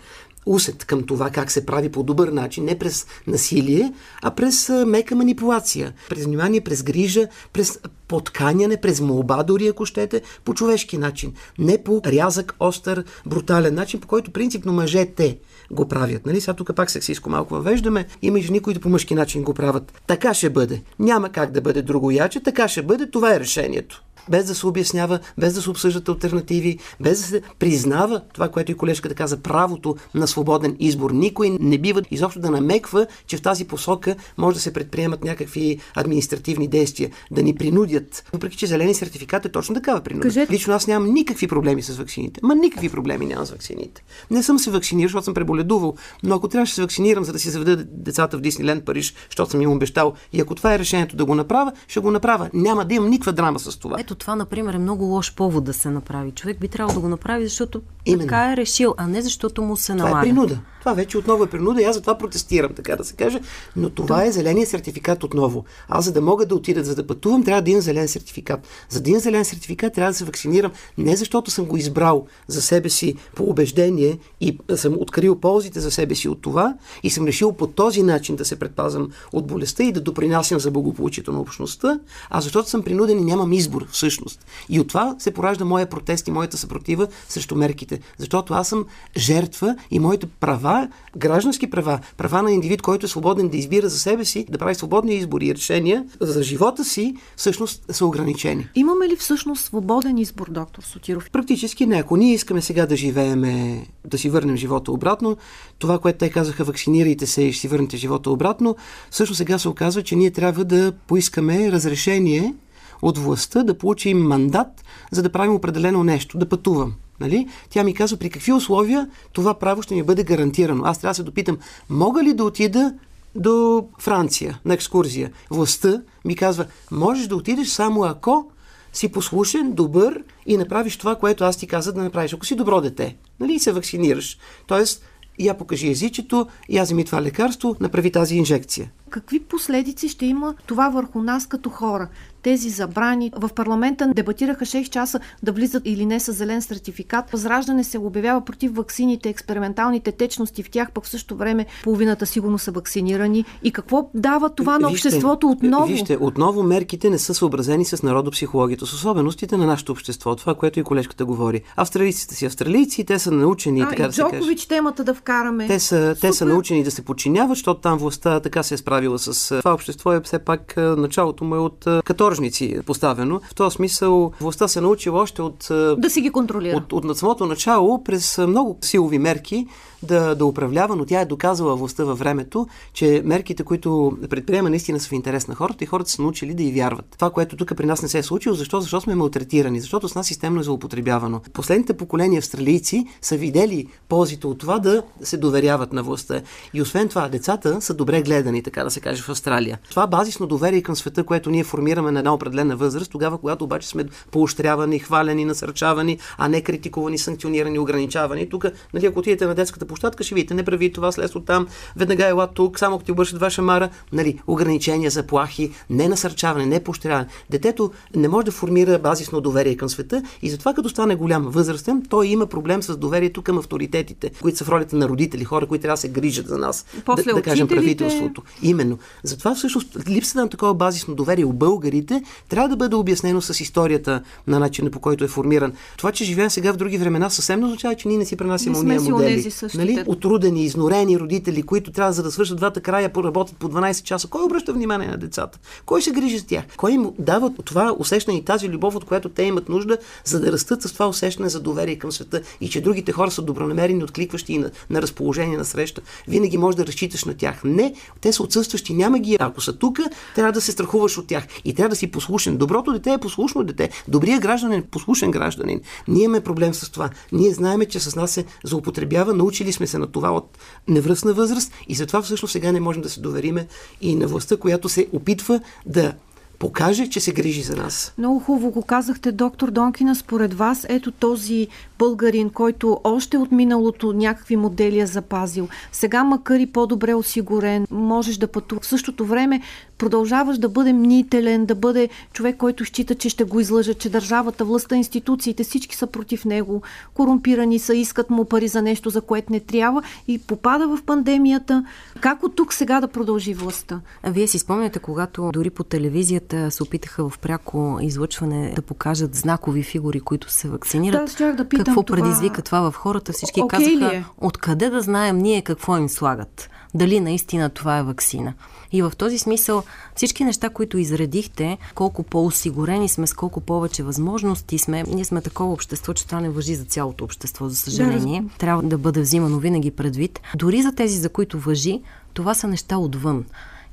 усет 0.46 0.84
към 0.84 1.02
това 1.02 1.30
как 1.30 1.50
се 1.50 1.66
прави 1.66 1.88
по 1.88 2.02
добър 2.02 2.28
начин, 2.28 2.64
не 2.64 2.78
през 2.78 3.06
насилие, 3.26 3.92
а 4.22 4.30
през 4.30 4.68
мека 4.86 5.16
манипулация. 5.16 5.92
През 6.08 6.24
внимание, 6.24 6.60
през 6.60 6.82
грижа, 6.82 7.26
през 7.52 7.78
подканяне, 8.08 8.76
през 8.76 9.00
молба 9.00 9.42
дори, 9.42 9.66
ако 9.68 9.86
щете, 9.86 10.22
по 10.44 10.54
човешки 10.54 10.98
начин. 10.98 11.32
Не 11.58 11.82
по 11.82 12.00
рязък, 12.06 12.54
остър, 12.60 13.04
брутален 13.26 13.74
начин, 13.74 14.00
по 14.00 14.08
който 14.08 14.30
принципно 14.30 14.72
мъжете 14.72 15.38
го 15.70 15.88
правят. 15.88 16.26
Нали? 16.26 16.40
Сега 16.40 16.54
тук 16.54 16.74
пак 16.76 16.90
сексиско 16.90 17.30
малко 17.30 17.54
въвеждаме. 17.54 18.06
Има 18.22 18.38
и 18.38 18.42
жени, 18.42 18.60
които 18.60 18.80
по 18.80 18.88
мъжки 18.88 19.14
начин 19.14 19.42
го 19.42 19.54
правят. 19.54 19.92
Така 20.06 20.34
ще 20.34 20.50
бъде. 20.50 20.82
Няма 20.98 21.28
как 21.28 21.50
да 21.50 21.60
бъде 21.60 21.82
друго 21.82 22.10
яче, 22.10 22.42
така 22.42 22.68
ще 22.68 22.82
бъде. 22.82 23.10
Това 23.10 23.34
е 23.34 23.40
решението 23.40 24.02
без 24.30 24.46
да 24.46 24.54
се 24.54 24.66
обяснява, 24.66 25.18
без 25.38 25.54
да 25.54 25.62
се 25.62 25.70
обсъждат 25.70 26.08
альтернативи, 26.08 26.78
без 27.00 27.20
да 27.20 27.26
се 27.26 27.42
признава 27.58 28.22
това, 28.32 28.48
което 28.48 28.72
и 28.72 28.76
колежката 28.76 29.14
каза, 29.14 29.36
правото 29.36 29.96
на 30.14 30.28
свободен 30.28 30.76
избор. 30.78 31.10
Никой 31.10 31.50
не 31.60 31.78
бива 31.78 32.02
изобщо 32.10 32.40
да 32.40 32.50
намеква, 32.50 33.06
че 33.26 33.36
в 33.36 33.42
тази 33.42 33.64
посока 33.64 34.16
може 34.38 34.54
да 34.54 34.60
се 34.60 34.72
предприемат 34.72 35.24
някакви 35.24 35.78
административни 35.94 36.68
действия, 36.68 37.10
да 37.30 37.42
ни 37.42 37.54
принудят. 37.54 38.24
Въпреки, 38.32 38.56
че 38.56 38.66
зелени 38.66 38.94
сертификат 38.94 39.44
е 39.44 39.48
точно 39.48 39.74
такава 39.74 40.00
принуда. 40.00 40.22
Кажете... 40.22 40.52
Лично 40.52 40.74
аз 40.74 40.86
нямам 40.86 41.12
никакви 41.12 41.48
проблеми 41.48 41.82
с 41.82 41.96
вакцините. 41.96 42.40
Ма 42.42 42.54
никакви 42.54 42.88
проблеми 42.88 43.26
нямам 43.26 43.46
с 43.46 43.50
вакцините. 43.50 44.04
Не 44.30 44.42
съм 44.42 44.58
се 44.58 44.70
вакцинирал, 44.70 45.08
защото 45.08 45.24
съм 45.24 45.34
преболедувал, 45.34 45.94
но 46.22 46.34
ако 46.34 46.48
трябваше 46.48 46.72
да 46.72 46.74
се 46.74 46.82
вакцинирам, 46.82 47.24
за 47.24 47.32
да 47.32 47.38
си 47.38 47.50
заведа 47.50 47.84
децата 47.90 48.38
в 48.38 48.40
Дисниленд 48.40 48.84
Париж, 48.84 49.14
защото 49.30 49.50
съм 49.50 49.62
им 49.62 49.70
обещал, 49.70 50.14
и 50.32 50.40
ако 50.40 50.54
това 50.54 50.74
е 50.74 50.78
решението 50.78 51.16
да 51.16 51.24
го 51.24 51.34
направя, 51.34 51.72
ще 51.88 52.00
го 52.00 52.10
направя. 52.10 52.50
Няма 52.54 52.84
да 52.84 52.94
имам 52.94 53.10
никаква 53.10 53.32
драма 53.32 53.58
с 53.58 53.76
това. 53.76 53.96
Ето 54.00 54.14
това, 54.18 54.36
например, 54.36 54.74
е 54.74 54.78
много 54.78 55.04
лош 55.04 55.34
повод 55.34 55.64
да 55.64 55.72
се 55.72 55.90
направи. 55.90 56.30
Човек 56.30 56.60
би 56.60 56.68
трябвало 56.68 56.94
да 56.94 57.00
го 57.00 57.08
направи, 57.08 57.44
защото 57.44 57.82
Именно. 58.04 58.22
така 58.22 58.52
е 58.52 58.56
решил, 58.56 58.94
а 58.96 59.06
не 59.06 59.22
защото 59.22 59.62
му 59.62 59.76
се 59.76 59.94
налага. 59.94 60.10
Това 60.10 60.20
е 60.20 60.24
принуда. 60.24 60.58
Това 60.86 60.94
вече 60.94 61.18
отново 61.18 61.44
е 61.44 61.50
принуда 61.50 61.82
и 61.82 61.84
аз 61.84 61.96
затова 61.96 62.18
протестирам, 62.18 62.72
така 62.74 62.96
да 62.96 63.04
се 63.04 63.14
каже. 63.14 63.40
Но 63.76 63.90
това 63.90 64.24
е 64.24 64.32
зеления 64.32 64.66
сертификат 64.66 65.24
отново. 65.24 65.64
Аз 65.88 66.04
за 66.04 66.12
да 66.12 66.20
мога 66.20 66.46
да 66.46 66.54
отида, 66.54 66.84
за 66.84 66.94
да 66.94 67.06
пътувам, 67.06 67.44
трябва 67.44 67.62
да 67.62 67.70
имам 67.70 67.82
зелен 67.82 68.08
сертификат. 68.08 68.60
За 68.88 69.00
да 69.00 69.10
имам 69.10 69.20
зелен 69.20 69.44
сертификат 69.44 69.94
трябва 69.94 70.12
да 70.12 70.18
се 70.18 70.24
вакцинирам 70.24 70.72
не 70.98 71.16
защото 71.16 71.50
съм 71.50 71.64
го 71.64 71.76
избрал 71.76 72.26
за 72.48 72.62
себе 72.62 72.88
си 72.88 73.14
по 73.34 73.44
убеждение 73.44 74.18
и 74.40 74.58
съм 74.76 74.94
открил 74.98 75.40
ползите 75.40 75.80
за 75.80 75.90
себе 75.90 76.14
си 76.14 76.28
от 76.28 76.42
това 76.42 76.74
и 77.02 77.10
съм 77.10 77.26
решил 77.26 77.52
по 77.52 77.66
този 77.66 78.02
начин 78.02 78.36
да 78.36 78.44
се 78.44 78.58
предпазвам 78.58 79.10
от 79.32 79.46
болестта 79.46 79.82
и 79.82 79.92
да 79.92 80.00
допринасям 80.00 80.60
за 80.60 80.70
благополучието 80.70 81.32
на 81.32 81.40
общността, 81.40 82.00
а 82.30 82.40
защото 82.40 82.68
съм 82.68 82.82
принуден 82.82 83.18
и 83.18 83.24
нямам 83.24 83.52
избор 83.52 83.86
всъщност. 83.90 84.46
И 84.68 84.80
от 84.80 84.88
това 84.88 85.16
се 85.18 85.30
поражда 85.30 85.64
моя 85.64 85.86
протест 85.86 86.28
и 86.28 86.30
моята 86.30 86.56
съпротива 86.56 87.08
срещу 87.28 87.54
мерките. 87.54 88.00
Защото 88.18 88.54
аз 88.54 88.68
съм 88.68 88.84
жертва 89.16 89.76
и 89.90 89.98
моите 89.98 90.26
права 90.26 90.75
граждански 91.16 91.70
права, 91.70 91.98
права 92.16 92.42
на 92.42 92.52
индивид, 92.52 92.82
който 92.82 93.06
е 93.06 93.08
свободен 93.08 93.48
да 93.48 93.56
избира 93.56 93.88
за 93.88 93.98
себе 93.98 94.24
си, 94.24 94.46
да 94.50 94.58
прави 94.58 94.74
свободни 94.74 95.14
избори 95.14 95.46
и 95.46 95.54
решения 95.54 96.04
за 96.20 96.42
живота 96.42 96.84
си, 96.84 97.16
всъщност 97.36 97.84
са 97.90 98.06
ограничени. 98.06 98.68
Имаме 98.74 99.08
ли 99.08 99.16
всъщност 99.16 99.64
свободен 99.64 100.18
избор, 100.18 100.46
доктор 100.50 100.82
Сотиров? 100.82 101.30
Практически 101.30 101.86
не. 101.86 101.96
Ако 101.96 102.16
ние 102.16 102.34
искаме 102.34 102.60
сега 102.60 102.86
да 102.86 102.96
живееме, 102.96 103.86
да 104.04 104.18
си 104.18 104.30
върнем 104.30 104.56
живота 104.56 104.92
обратно, 104.92 105.36
това, 105.78 105.98
което 105.98 106.18
те 106.18 106.30
казаха, 106.30 106.64
вакцинирайте 106.64 107.26
се 107.26 107.42
и 107.42 107.52
ще 107.52 107.60
си 107.60 107.68
върнете 107.68 107.96
живота 107.96 108.30
обратно, 108.30 108.76
също 109.10 109.34
сега 109.34 109.58
се 109.58 109.68
оказва, 109.68 110.02
че 110.02 110.16
ние 110.16 110.30
трябва 110.30 110.64
да 110.64 110.92
поискаме 111.06 111.72
разрешение 111.72 112.54
от 113.02 113.18
властта 113.18 113.62
да 113.62 113.78
получим 113.78 114.18
мандат, 114.18 114.84
за 115.10 115.22
да 115.22 115.32
правим 115.32 115.54
определено 115.54 116.04
нещо, 116.04 116.38
да 116.38 116.48
пътувам. 116.48 116.94
Нали? 117.20 117.48
Тя 117.70 117.84
ми 117.84 117.94
казва 117.94 118.16
при 118.16 118.30
какви 118.30 118.52
условия 118.52 119.10
това 119.32 119.54
право 119.54 119.82
ще 119.82 119.94
ми 119.94 120.02
бъде 120.02 120.24
гарантирано. 120.24 120.82
Аз 120.84 120.98
трябва 120.98 121.10
да 121.10 121.16
се 121.16 121.22
допитам, 121.22 121.58
мога 121.90 122.22
ли 122.22 122.34
да 122.34 122.44
отида 122.44 122.94
до 123.34 123.86
Франция 123.98 124.60
на 124.64 124.74
екскурзия? 124.74 125.32
Властта 125.50 126.02
ми 126.24 126.36
казва, 126.36 126.66
можеш 126.90 127.26
да 127.26 127.36
отидеш 127.36 127.68
само 127.68 128.04
ако 128.04 128.50
си 128.92 129.08
послушен, 129.08 129.72
добър 129.72 130.22
и 130.46 130.56
направиш 130.56 130.96
това, 130.96 131.14
което 131.14 131.44
аз 131.44 131.56
ти 131.56 131.66
каза 131.66 131.92
да 131.92 132.02
направиш. 132.02 132.34
Ако 132.34 132.46
си 132.46 132.54
добро 132.54 132.80
дете, 132.80 133.16
нали, 133.40 133.54
и 133.54 133.58
се 133.58 133.72
вакцинираш. 133.72 134.38
Тоест, 134.66 135.04
я 135.38 135.58
покажи 135.58 135.90
езичето, 135.90 136.46
я 136.68 136.82
вземи 136.82 137.04
това 137.04 137.22
лекарство, 137.22 137.76
направи 137.80 138.12
тази 138.12 138.36
инжекция. 138.36 138.90
Какви 139.10 139.40
последици 139.40 140.08
ще 140.08 140.26
има 140.26 140.54
това 140.66 140.88
върху 140.88 141.22
нас 141.22 141.46
като 141.46 141.70
хора? 141.70 142.08
тези 142.46 142.70
забрани. 142.70 143.32
В 143.36 143.50
парламента 143.54 144.12
дебатираха 144.14 144.64
6 144.64 144.88
часа 144.88 145.20
да 145.42 145.52
влизат 145.52 145.82
или 145.86 146.06
не 146.06 146.20
с 146.20 146.32
зелен 146.32 146.62
сертификат. 146.62 147.30
Възраждане 147.30 147.84
се 147.84 147.98
обявява 147.98 148.40
против 148.40 148.74
ваксините, 148.74 149.28
експерименталните 149.28 150.12
течности 150.12 150.62
в 150.62 150.70
тях, 150.70 150.90
пък 150.92 151.04
в 151.04 151.08
същото 151.08 151.36
време 151.36 151.66
половината 151.84 152.26
сигурно 152.26 152.58
са 152.58 152.70
вакцинирани. 152.70 153.44
И 153.62 153.72
какво 153.72 154.10
дава 154.14 154.50
това 154.50 154.78
на 154.78 154.88
обществото 154.88 155.50
отново? 155.50 155.86
Вижте, 155.86 156.18
отново 156.20 156.62
мерките 156.62 157.10
не 157.10 157.18
са 157.18 157.34
съобразени 157.34 157.84
с 157.84 158.02
народопсихологията, 158.02 158.86
с 158.86 158.92
особеностите 158.92 159.56
на 159.56 159.66
нашето 159.66 159.92
общество. 159.92 160.36
Това, 160.36 160.54
което 160.54 160.80
и 160.80 160.82
колежката 160.84 161.24
говори. 161.24 161.62
Австралийците 161.76 162.34
си 162.34 162.46
австралийци, 162.46 163.04
те 163.04 163.18
са 163.18 163.30
научени, 163.30 163.80
а, 163.80 163.88
така 163.88 164.02
и 164.02 164.06
да 164.06 164.12
Джокович 164.12 164.60
се 164.60 164.66
каже. 164.66 164.68
темата 164.68 165.04
да 165.04 165.14
вкараме. 165.14 165.66
Те 165.66 165.80
са, 165.80 166.16
те 166.20 166.32
са 166.32 166.44
научени 166.44 166.84
да 166.84 166.90
се 166.90 167.04
подчиняват, 167.04 167.56
защото 167.56 167.80
там 167.80 167.98
властта 167.98 168.40
така 168.40 168.62
се 168.62 168.74
е 168.74 168.78
справила 168.78 168.95
с 169.18 169.58
това 169.58 169.74
общество. 169.74 170.12
Е 170.12 170.20
все 170.20 170.38
пак 170.38 170.74
началото 170.76 171.44
му 171.44 171.54
е 171.54 171.58
от 171.58 171.84
каторжни 172.04 172.46
художници 172.46 172.80
поставено. 172.86 173.40
В 173.50 173.54
този 173.54 173.74
смисъл 173.74 174.32
властта 174.40 174.68
се 174.68 174.80
научила 174.80 175.20
още 175.20 175.42
от... 175.42 175.66
Да 175.98 176.10
си 176.10 176.20
ги 176.20 176.30
контролира. 176.30 176.76
От, 176.76 176.92
от, 176.92 177.04
от 177.04 177.18
самото 177.18 177.46
начало, 177.46 178.04
през 178.04 178.38
много 178.38 178.78
силови 178.80 179.18
мерки, 179.18 179.66
да, 180.02 180.34
да 180.34 180.46
управлява, 180.46 180.96
но 180.96 181.04
тя 181.04 181.20
е 181.20 181.24
доказала 181.24 181.76
властта 181.76 182.04
във 182.04 182.18
времето, 182.18 182.66
че 182.92 183.22
мерките, 183.24 183.62
които 183.62 184.18
предприема, 184.30 184.70
наистина 184.70 185.00
са 185.00 185.08
в 185.08 185.12
интерес 185.12 185.48
на 185.48 185.54
хората 185.54 185.84
и 185.84 185.86
хората 185.86 186.10
са 186.10 186.22
научили 186.22 186.54
да 186.54 186.62
и 186.62 186.72
вярват. 186.72 187.06
Това, 187.18 187.30
което 187.30 187.56
тук 187.56 187.76
при 187.76 187.86
нас 187.86 188.02
не 188.02 188.08
се 188.08 188.18
е 188.18 188.22
случило, 188.22 188.54
защо? 188.54 188.80
Защо 188.80 189.00
сме 189.00 189.14
малтретирани? 189.14 189.80
Защото 189.80 190.08
с 190.08 190.14
нас 190.14 190.26
системно 190.26 190.60
е 190.60 190.62
злоупотребявано. 190.62 191.40
Последните 191.52 191.96
поколения 191.96 192.38
австралийци 192.38 193.06
са 193.22 193.36
видели 193.36 193.86
ползите 194.08 194.46
от 194.46 194.58
това 194.58 194.78
да 194.78 195.02
се 195.22 195.36
доверяват 195.36 195.92
на 195.92 196.02
властта. 196.02 196.40
И 196.74 196.82
освен 196.82 197.08
това, 197.08 197.28
децата 197.28 197.80
са 197.80 197.94
добре 197.94 198.22
гледани, 198.22 198.62
така 198.62 198.84
да 198.84 198.90
се 198.90 199.00
каже, 199.00 199.22
в 199.22 199.28
Австралия. 199.28 199.78
Това 199.90 200.06
базисно 200.06 200.46
доверие 200.46 200.82
към 200.82 200.96
света, 200.96 201.24
което 201.24 201.50
ние 201.50 201.64
формираме 201.64 202.10
на 202.10 202.18
една 202.18 202.34
определена 202.34 202.76
възраст, 202.76 203.10
тогава, 203.10 203.38
когато 203.38 203.64
обаче 203.64 203.88
сме 203.88 204.04
поощрявани, 204.30 204.98
хвалени, 204.98 205.44
насърчавани, 205.44 206.18
а 206.38 206.48
не 206.48 206.60
критикувани, 206.60 207.18
санкционирани, 207.18 207.78
ограничавани. 207.78 208.48
Тук, 208.48 208.66
нали, 208.94 209.06
ако 209.06 209.18
отидете 209.18 209.46
на 209.46 209.54
детската 209.54 209.85
площадка, 209.86 210.24
ще 210.24 210.34
видите, 210.34 210.54
не 210.54 210.62
прави 210.62 210.92
това, 210.92 211.12
след 211.12 211.32
там, 211.46 211.66
веднага 211.96 212.28
ела 212.28 212.46
тук, 212.46 212.78
само 212.78 212.96
ако 212.96 213.04
ти 213.04 213.12
обършат 213.12 213.40
ваша 213.40 213.62
мара, 213.62 213.88
нали, 214.12 214.40
ограничения, 214.46 215.10
заплахи, 215.10 215.72
не 215.90 216.08
насърчаване, 216.08 216.66
не 216.66 216.80
поощряване. 216.80 217.26
Детето 217.50 217.90
не 218.16 218.28
може 218.28 218.44
да 218.44 218.52
формира 218.52 218.98
базисно 218.98 219.40
доверие 219.40 219.76
към 219.76 219.88
света 219.88 220.22
и 220.42 220.50
затова 220.50 220.74
като 220.74 220.88
стане 220.88 221.14
голям 221.14 221.42
възрастен, 221.50 222.02
той 222.08 222.26
има 222.26 222.46
проблем 222.46 222.82
с 222.82 222.96
доверието 222.96 223.42
към 223.42 223.58
авторитетите, 223.58 224.30
които 224.42 224.58
са 224.58 224.64
в 224.64 224.68
ролята 224.68 224.96
на 224.96 225.08
родители, 225.08 225.44
хора, 225.44 225.66
които 225.66 225.82
трябва 225.82 225.94
да 225.94 226.00
се 226.00 226.08
грижат 226.08 226.48
за 226.48 226.58
нас. 226.58 226.86
После 227.04 227.22
да, 227.22 227.34
да 227.34 227.42
кажем 227.42 227.68
правителството. 227.68 228.42
Именно. 228.62 228.98
Затова 229.22 229.54
всъщност 229.54 230.08
липсата 230.08 230.40
на 230.40 230.48
такова 230.48 230.74
базисно 230.74 231.14
доверие 231.14 231.44
у 231.44 231.52
българите 231.52 232.22
трябва 232.48 232.68
да 232.68 232.76
бъде 232.76 232.96
обяснено 232.96 233.40
с 233.42 233.60
историята 233.60 234.22
на 234.46 234.58
начина 234.58 234.90
по 234.90 235.00
който 235.00 235.24
е 235.24 235.28
формиран. 235.28 235.72
Това, 235.96 236.12
че 236.12 236.24
живеем 236.24 236.50
сега 236.50 236.72
в 236.72 236.76
други 236.76 236.98
времена, 236.98 237.30
съвсем 237.30 237.60
не 237.60 237.66
означава, 237.66 237.94
че 237.94 238.08
ние 238.08 238.18
не 238.18 238.24
си 238.24 238.36
пренасяме 238.36 238.78
уния 238.78 239.00
модели. 239.00 239.50
Нали? 239.76 240.04
Отрудени, 240.06 240.64
изнорени 240.64 241.18
родители, 241.18 241.62
които 241.62 241.92
трябва 241.92 242.12
за 242.12 242.22
да 242.22 242.30
свършат 242.30 242.56
двата 242.56 242.80
края, 242.80 243.12
поработят 243.12 243.56
по 243.56 243.68
12 243.68 244.02
часа. 244.02 244.28
Кой 244.28 244.44
обръща 244.44 244.72
внимание 244.72 245.08
на 245.08 245.16
децата? 245.16 245.58
Кой 245.86 246.02
се 246.02 246.10
грижи 246.10 246.38
за 246.38 246.46
тях? 246.46 246.64
Кой 246.76 246.92
им 246.92 247.10
дава 247.18 247.54
това 247.64 247.96
усещане 247.98 248.38
и 248.38 248.44
тази 248.44 248.68
любов, 248.68 248.94
от 248.94 249.04
която 249.04 249.28
те 249.28 249.42
имат 249.42 249.68
нужда, 249.68 249.98
за 250.24 250.40
да 250.40 250.52
растат 250.52 250.82
с 250.82 250.92
това 250.92 251.08
усещане 251.08 251.48
за 251.48 251.60
доверие 251.60 251.96
към 251.96 252.12
света 252.12 252.42
и 252.60 252.68
че 252.68 252.80
другите 252.80 253.12
хора 253.12 253.30
са 253.30 253.42
добронамерени, 253.42 254.04
откликващи 254.04 254.52
и 254.52 254.58
на, 254.58 254.70
на 254.90 255.02
разположение 255.02 255.58
на 255.58 255.64
среща. 255.64 256.00
Винаги 256.28 256.58
можеш 256.58 256.76
да 256.76 256.86
разчиташ 256.86 257.24
на 257.24 257.34
тях. 257.34 257.64
Не, 257.64 257.94
те 258.20 258.32
са 258.32 258.42
отсъстващи, 258.42 258.94
няма 258.94 259.18
ги. 259.18 259.36
Ако 259.40 259.60
са 259.60 259.72
тук, 259.72 259.98
трябва 260.34 260.52
да 260.52 260.60
се 260.60 260.72
страхуваш 260.72 261.18
от 261.18 261.26
тях 261.26 261.46
и 261.64 261.74
трябва 261.74 261.88
да 261.88 261.96
си 261.96 262.10
послушен. 262.10 262.56
Доброто 262.56 262.92
дете 262.92 263.12
е 263.12 263.18
послушно 263.18 263.64
дете. 263.64 263.90
Добрият 264.08 264.42
гражданин 264.42 264.78
е 264.78 264.82
послушен 264.82 265.30
гражданин. 265.30 265.80
Ние 266.08 266.24
имаме 266.24 266.40
проблем 266.40 266.74
с 266.74 266.90
това. 266.90 267.10
Ние 267.32 267.50
знаеме, 267.50 267.86
че 267.86 268.00
с 268.00 268.16
нас 268.16 268.30
се 268.30 268.44
злоупотребява, 268.64 269.34
научили 269.34 269.65
сме 269.72 269.86
се 269.86 269.98
на 269.98 270.06
това 270.06 270.30
от 270.30 270.58
невръстна 270.88 271.32
възраст 271.32 271.72
и 271.88 271.94
затова 271.94 272.22
всъщност 272.22 272.52
сега 272.52 272.72
не 272.72 272.80
можем 272.80 273.02
да 273.02 273.10
се 273.10 273.20
довериме 273.20 273.66
и 274.00 274.14
на 274.14 274.26
властта, 274.26 274.56
която 274.56 274.88
се 274.88 275.06
опитва 275.12 275.60
да 275.86 276.12
покаже, 276.58 277.10
че 277.10 277.20
се 277.20 277.32
грижи 277.32 277.62
за 277.62 277.76
нас. 277.76 278.12
Много 278.18 278.40
хубаво 278.40 278.70
го 278.70 278.82
казахте, 278.82 279.32
доктор 279.32 279.70
Донкина. 279.70 280.14
Според 280.14 280.54
вас, 280.54 280.86
ето 280.88 281.12
този 281.12 281.68
българин, 281.98 282.50
който 282.50 283.00
още 283.04 283.38
от 283.38 283.52
миналото 283.52 284.12
някакви 284.12 284.56
модели 284.56 285.00
е 285.00 285.06
запазил. 285.06 285.68
Сега, 285.92 286.24
макар 286.24 286.58
и 286.58 286.66
по-добре 286.66 287.14
осигурен, 287.14 287.86
можеш 287.90 288.36
да 288.36 288.46
пътува. 288.46 288.80
В 288.80 288.86
същото 288.86 289.26
време 289.26 289.60
продължаваш 289.98 290.58
да 290.58 290.68
бъде 290.68 290.92
мнителен, 290.92 291.66
да 291.66 291.74
бъде 291.74 292.08
човек, 292.32 292.56
който 292.56 292.84
счита, 292.84 293.14
че 293.14 293.28
ще 293.28 293.44
го 293.44 293.60
излъжа, 293.60 293.94
че 293.94 294.10
държавата, 294.10 294.64
властта, 294.64 294.96
институциите, 294.96 295.64
всички 295.64 295.96
са 295.96 296.06
против 296.06 296.44
него, 296.44 296.82
корумпирани 297.14 297.78
са, 297.78 297.94
искат 297.94 298.30
му 298.30 298.44
пари 298.44 298.68
за 298.68 298.82
нещо, 298.82 299.10
за 299.10 299.20
което 299.20 299.52
не 299.52 299.60
трябва 299.60 300.02
и 300.28 300.38
попада 300.38 300.88
в 300.88 301.02
пандемията. 301.06 301.84
Как 302.20 302.42
от 302.42 302.56
тук 302.56 302.72
сега 302.72 303.00
да 303.00 303.08
продължи 303.08 303.54
властта? 303.54 304.00
Вие 304.24 304.46
си 304.46 304.58
спомняте, 304.58 304.98
когато 304.98 305.50
дори 305.52 305.70
по 305.70 305.84
телевизията 305.84 306.70
се 306.70 306.82
опитаха 306.82 307.28
в 307.28 307.38
пряко 307.38 307.98
излъчване 308.02 308.72
да 308.76 308.82
покажат 308.82 309.34
знакови 309.34 309.82
фигури, 309.82 310.20
които 310.20 310.50
се 310.50 310.68
вакцинират. 310.68 311.36
Да, 311.38 311.52
да 311.52 311.64
питам 311.64 311.85
какво 311.86 312.02
това... 312.02 312.16
предизвика 312.16 312.62
това 312.62 312.90
в 312.90 312.94
хората? 312.94 313.32
Всички 313.32 313.60
okay 313.60 313.68
казаха, 313.68 314.16
е? 314.16 314.24
откъде 314.38 314.90
да 314.90 315.00
знаем 315.00 315.38
ние 315.38 315.62
какво 315.62 315.96
им 315.96 316.08
слагат? 316.08 316.70
Дали 316.94 317.20
наистина 317.20 317.70
това 317.70 317.98
е 317.98 318.02
вакцина? 318.02 318.54
И 318.92 319.02
в 319.02 319.12
този 319.18 319.38
смисъл 319.38 319.82
всички 320.14 320.44
неща, 320.44 320.70
които 320.70 320.98
изредихте, 320.98 321.78
колко 321.94 322.22
по-осигурени 322.22 323.08
сме, 323.08 323.26
с 323.26 323.32
колко 323.32 323.60
повече 323.60 324.02
възможности 324.02 324.78
сме, 324.78 325.04
ние 325.08 325.24
сме 325.24 325.40
такова 325.40 325.72
общество, 325.72 326.12
че 326.12 326.26
това 326.26 326.40
не 326.40 326.50
въжи 326.50 326.74
за 326.74 326.84
цялото 326.84 327.24
общество, 327.24 327.68
за 327.68 327.76
съжаление. 327.76 328.40
Да, 328.40 328.48
Трябва 328.58 328.82
да 328.82 328.98
бъде 328.98 329.20
взимано 329.20 329.58
винаги 329.58 329.90
предвид. 329.90 330.40
Дори 330.54 330.82
за 330.82 330.92
тези, 330.92 331.18
за 331.18 331.28
които 331.28 331.58
въжи, 331.58 332.02
това 332.34 332.54
са 332.54 332.66
неща 332.66 332.98
отвън 332.98 333.44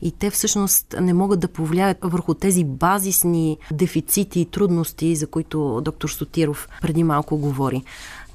и 0.03 0.11
те 0.11 0.29
всъщност 0.29 0.95
не 1.01 1.13
могат 1.13 1.39
да 1.39 1.47
повлияят 1.47 1.97
върху 2.01 2.33
тези 2.33 2.63
базисни 2.63 3.57
дефицити 3.71 4.39
и 4.39 4.45
трудности, 4.45 5.15
за 5.15 5.27
които 5.27 5.81
доктор 5.81 6.09
Сотиров 6.09 6.69
преди 6.81 7.03
малко 7.03 7.37
говори. 7.37 7.83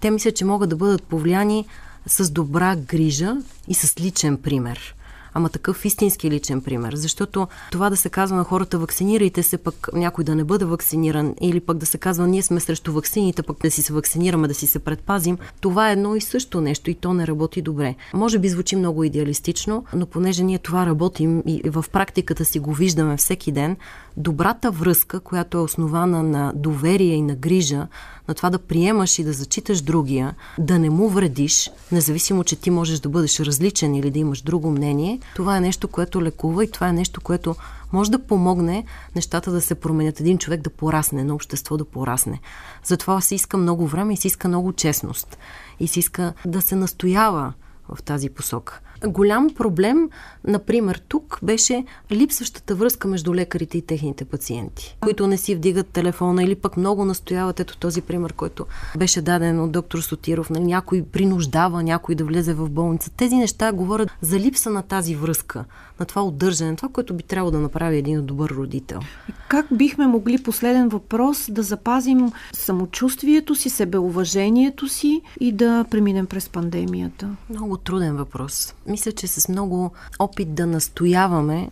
Те 0.00 0.10
мислят, 0.10 0.36
че 0.36 0.44
могат 0.44 0.70
да 0.70 0.76
бъдат 0.76 1.02
повлияни 1.02 1.66
с 2.06 2.30
добра 2.30 2.76
грижа 2.76 3.36
и 3.68 3.74
с 3.74 4.00
личен 4.00 4.36
пример 4.36 4.94
ама 5.38 5.48
такъв 5.48 5.84
истински 5.84 6.30
личен 6.30 6.60
пример. 6.60 6.94
Защото 6.94 7.48
това 7.70 7.90
да 7.90 7.96
се 7.96 8.08
казва 8.08 8.36
на 8.36 8.44
хората 8.44 8.78
вакцинирайте 8.78 9.42
се, 9.42 9.58
пък 9.58 9.88
някой 9.92 10.24
да 10.24 10.34
не 10.34 10.44
бъде 10.44 10.64
вакциниран, 10.64 11.34
или 11.40 11.60
пък 11.60 11.78
да 11.78 11.86
се 11.86 11.98
казва 11.98 12.26
ние 12.26 12.42
сме 12.42 12.60
срещу 12.60 12.92
вакцините, 12.92 13.42
пък 13.42 13.58
да 13.62 13.70
си 13.70 13.82
се 13.82 13.92
вакцинираме, 13.92 14.48
да 14.48 14.54
си 14.54 14.66
се 14.66 14.78
предпазим, 14.78 15.38
това 15.60 15.88
е 15.88 15.92
едно 15.92 16.16
и 16.16 16.20
също 16.20 16.60
нещо 16.60 16.90
и 16.90 16.94
то 16.94 17.14
не 17.14 17.26
работи 17.26 17.62
добре. 17.62 17.94
Може 18.14 18.38
би 18.38 18.48
звучи 18.48 18.76
много 18.76 19.04
идеалистично, 19.04 19.84
но 19.94 20.06
понеже 20.06 20.44
ние 20.44 20.58
това 20.58 20.86
работим 20.86 21.42
и 21.46 21.70
в 21.70 21.84
практиката 21.92 22.44
си 22.44 22.58
го 22.58 22.72
виждаме 22.72 23.16
всеки 23.16 23.52
ден, 23.52 23.76
добрата 24.16 24.70
връзка, 24.70 25.20
която 25.20 25.58
е 25.58 25.60
основана 25.60 26.22
на 26.22 26.52
доверие 26.54 27.14
и 27.14 27.22
на 27.22 27.34
грижа, 27.34 27.86
на 28.28 28.34
това 28.34 28.50
да 28.50 28.58
приемаш 28.58 29.18
и 29.18 29.24
да 29.24 29.32
зачиташ 29.32 29.80
другия, 29.80 30.34
да 30.58 30.78
не 30.78 30.90
му 30.90 31.08
вредиш, 31.08 31.70
независимо, 31.92 32.44
че 32.44 32.56
ти 32.56 32.70
можеш 32.70 33.00
да 33.00 33.08
бъдеш 33.08 33.40
различен 33.40 33.94
или 33.94 34.10
да 34.10 34.18
имаш 34.18 34.42
друго 34.42 34.70
мнение, 34.70 35.20
това 35.34 35.56
е 35.56 35.60
нещо, 35.60 35.88
което 35.88 36.22
лекува 36.22 36.64
и 36.64 36.70
това 36.70 36.88
е 36.88 36.92
нещо, 36.92 37.20
което 37.20 37.56
може 37.92 38.10
да 38.10 38.18
помогне 38.18 38.84
нещата 39.16 39.50
да 39.50 39.60
се 39.60 39.74
променят. 39.74 40.20
Един 40.20 40.38
човек 40.38 40.60
да 40.60 40.70
порасне, 40.70 41.24
на 41.24 41.34
общество 41.34 41.76
да 41.76 41.84
порасне. 41.84 42.40
Затова 42.84 43.20
се 43.20 43.34
иска 43.34 43.56
много 43.56 43.86
време 43.86 44.14
и 44.14 44.16
се 44.16 44.26
иска 44.26 44.48
много 44.48 44.72
честност. 44.72 45.38
И 45.80 45.88
се 45.88 45.98
иска 45.98 46.32
да 46.46 46.60
се 46.60 46.76
настоява 46.76 47.52
в 47.88 48.02
тази 48.02 48.30
посока. 48.30 48.80
Голям 49.06 49.50
проблем, 49.50 50.10
например, 50.44 51.02
тук 51.08 51.38
беше 51.42 51.84
липсващата 52.12 52.74
връзка 52.74 53.08
между 53.08 53.34
лекарите 53.34 53.78
и 53.78 53.82
техните 53.82 54.24
пациенти, 54.24 54.96
които 55.00 55.26
не 55.26 55.36
си 55.36 55.54
вдигат 55.54 55.86
телефона 55.86 56.42
или 56.42 56.54
пък 56.54 56.76
много 56.76 57.04
настояват. 57.04 57.60
Ето 57.60 57.76
този 57.76 58.02
пример, 58.02 58.32
който 58.32 58.66
беше 58.96 59.22
даден 59.22 59.60
от 59.60 59.72
доктор 59.72 59.98
Сотиров. 59.98 60.50
Нали, 60.50 60.64
някой 60.64 61.02
принуждава 61.12 61.82
някой 61.82 62.14
да 62.14 62.24
влезе 62.24 62.54
в 62.54 62.68
болница. 62.70 63.10
Тези 63.10 63.36
неща 63.36 63.72
говорят 63.72 64.10
за 64.20 64.38
липса 64.38 64.70
на 64.70 64.82
тази 64.82 65.16
връзка, 65.16 65.64
на 66.00 66.06
това 66.06 66.22
удържане, 66.22 66.76
това, 66.76 66.88
което 66.88 67.14
би 67.14 67.22
трябвало 67.22 67.50
да 67.50 67.58
направи 67.58 67.96
един 67.96 68.26
добър 68.26 68.50
родител. 68.50 69.00
Как 69.48 69.66
бихме 69.72 70.06
могли, 70.06 70.42
последен 70.42 70.88
въпрос, 70.88 71.50
да 71.50 71.62
запазим 71.62 72.32
самочувствието 72.52 73.54
си, 73.54 73.70
себеуважението 73.70 74.88
си 74.88 75.20
и 75.40 75.52
да 75.52 75.84
преминем 75.90 76.26
през 76.26 76.48
пандемията? 76.48 77.28
Много 77.50 77.76
труден 77.76 78.16
въпрос 78.16 78.74
мисля, 78.88 79.12
че 79.12 79.26
с 79.26 79.48
много 79.48 79.92
опит 80.18 80.54
да 80.54 80.66
настояваме, 80.66 81.70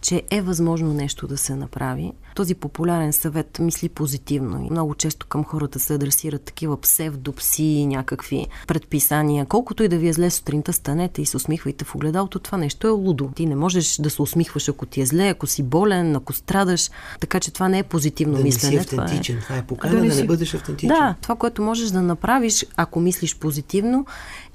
че 0.00 0.22
е 0.30 0.42
възможно 0.42 0.94
нещо 0.94 1.26
да 1.26 1.38
се 1.38 1.54
направи. 1.54 2.12
Този 2.38 2.54
популярен 2.54 3.12
съвет 3.12 3.58
мисли 3.58 3.88
позитивно 3.88 4.66
и 4.66 4.70
много 4.70 4.94
често 4.94 5.26
към 5.26 5.44
хората 5.44 5.80
се 5.80 5.94
адресират 5.94 6.42
такива 6.42 6.80
псевдопси, 6.80 7.86
някакви 7.86 8.46
предписания. 8.66 9.46
Колкото 9.46 9.82
и 9.82 9.88
да 9.88 9.98
ви 9.98 10.08
е 10.08 10.12
зле 10.12 10.30
сутринта, 10.30 10.72
станете 10.72 11.22
и 11.22 11.26
се 11.26 11.36
усмихвайте 11.36 11.84
в 11.84 11.94
огледалото. 11.94 12.38
Това 12.38 12.58
нещо 12.58 12.86
е 12.86 12.90
лудо. 12.90 13.30
Ти 13.34 13.46
не 13.46 13.56
можеш 13.56 13.96
да 13.96 14.10
се 14.10 14.22
усмихваш, 14.22 14.68
ако 14.68 14.86
ти 14.86 15.00
е 15.00 15.06
зле, 15.06 15.28
ако 15.28 15.46
си 15.46 15.62
болен, 15.62 16.16
ако 16.16 16.32
страдаш. 16.32 16.90
Така 17.20 17.40
че 17.40 17.50
това 17.50 17.68
не 17.68 17.78
е 17.78 17.82
позитивно 17.82 18.36
да 18.36 18.42
мислене. 18.42 18.76
Не 18.76 18.82
си 18.82 18.96
автентичен. 18.96 19.38
Това 19.40 19.44
е, 19.44 19.46
това 19.46 19.56
е 19.56 19.66
покана 19.66 19.94
да, 19.94 20.00
да 20.00 20.06
не, 20.06 20.14
си... 20.14 20.26
бъдеш 20.26 20.54
автентичен. 20.54 20.88
Да, 20.88 21.14
това, 21.22 21.36
което 21.36 21.62
можеш 21.62 21.90
да 21.90 22.02
направиш, 22.02 22.66
ако 22.76 23.00
мислиш 23.00 23.36
позитивно, 23.36 24.06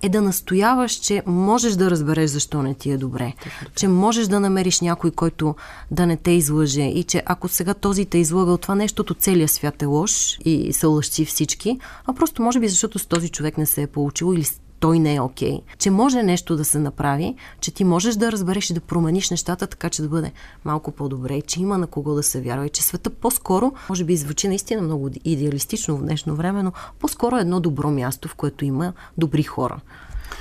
е 0.02 0.10
да 0.10 0.22
настояваш, 0.22 0.91
че 0.91 1.24
можеш 1.26 1.74
да 1.74 1.91
разбереш 1.91 2.30
защо 2.30 2.63
не 2.63 2.74
ти 2.74 2.91
е 2.91 2.98
добре. 2.98 3.34
Че 3.76 3.88
можеш 3.88 4.28
да 4.28 4.39
намериш 4.39 4.82
някой, 4.82 5.12
който 5.12 5.56
да 5.91 6.06
не 6.06 6.17
те 6.17 6.32
излъже 6.32 6.82
и 6.82 7.04
че 7.04 7.24
ако 7.26 7.48
сега 7.48 7.72
този 7.73 8.05
те 8.05 8.17
излъгал 8.17 8.57
това 8.57 8.75
нещото, 8.75 9.13
целият 9.13 9.51
свят 9.51 9.81
е 9.81 9.86
лош 9.86 10.38
и 10.45 10.73
са 10.73 10.89
лъжци 10.89 11.25
всички, 11.25 11.79
а 12.05 12.13
просто 12.13 12.41
може 12.41 12.59
би 12.59 12.67
защото 12.67 12.99
с 12.99 13.05
този 13.05 13.29
човек 13.29 13.57
не 13.57 13.65
се 13.65 13.81
е 13.81 13.88
получило 13.88 14.33
или 14.33 14.45
той 14.83 14.99
не 14.99 15.15
е 15.15 15.21
окей, 15.21 15.51
okay, 15.51 15.62
че 15.77 15.91
може 15.91 16.23
нещо 16.23 16.55
да 16.55 16.65
се 16.65 16.79
направи, 16.79 17.36
че 17.59 17.71
ти 17.71 17.83
можеш 17.83 18.15
да 18.15 18.31
разбереш 18.31 18.69
и 18.69 18.73
да 18.73 18.79
промениш 18.79 19.29
нещата 19.29 19.67
така, 19.67 19.89
че 19.89 20.01
да 20.01 20.07
бъде 20.07 20.31
малко 20.65 20.91
по-добре, 20.91 21.41
че 21.41 21.62
има 21.62 21.77
на 21.77 21.88
кого 21.88 22.13
да 22.13 22.23
се 22.23 22.41
вярва 22.41 22.65
и 22.65 22.69
че 22.69 22.83
света 22.83 23.09
по-скоро, 23.09 23.73
може 23.89 24.03
би 24.03 24.17
звучи 24.17 24.47
наистина 24.47 24.81
много 24.81 25.09
идеалистично 25.25 25.97
в 25.97 26.01
днешно 26.01 26.36
време, 26.36 26.63
но 26.63 26.71
по-скоро 26.99 27.38
е 27.38 27.41
едно 27.41 27.59
добро 27.59 27.91
място, 27.91 28.27
в 28.27 28.36
което 28.36 28.65
има 28.65 28.93
добри 29.17 29.43
хора. 29.43 29.79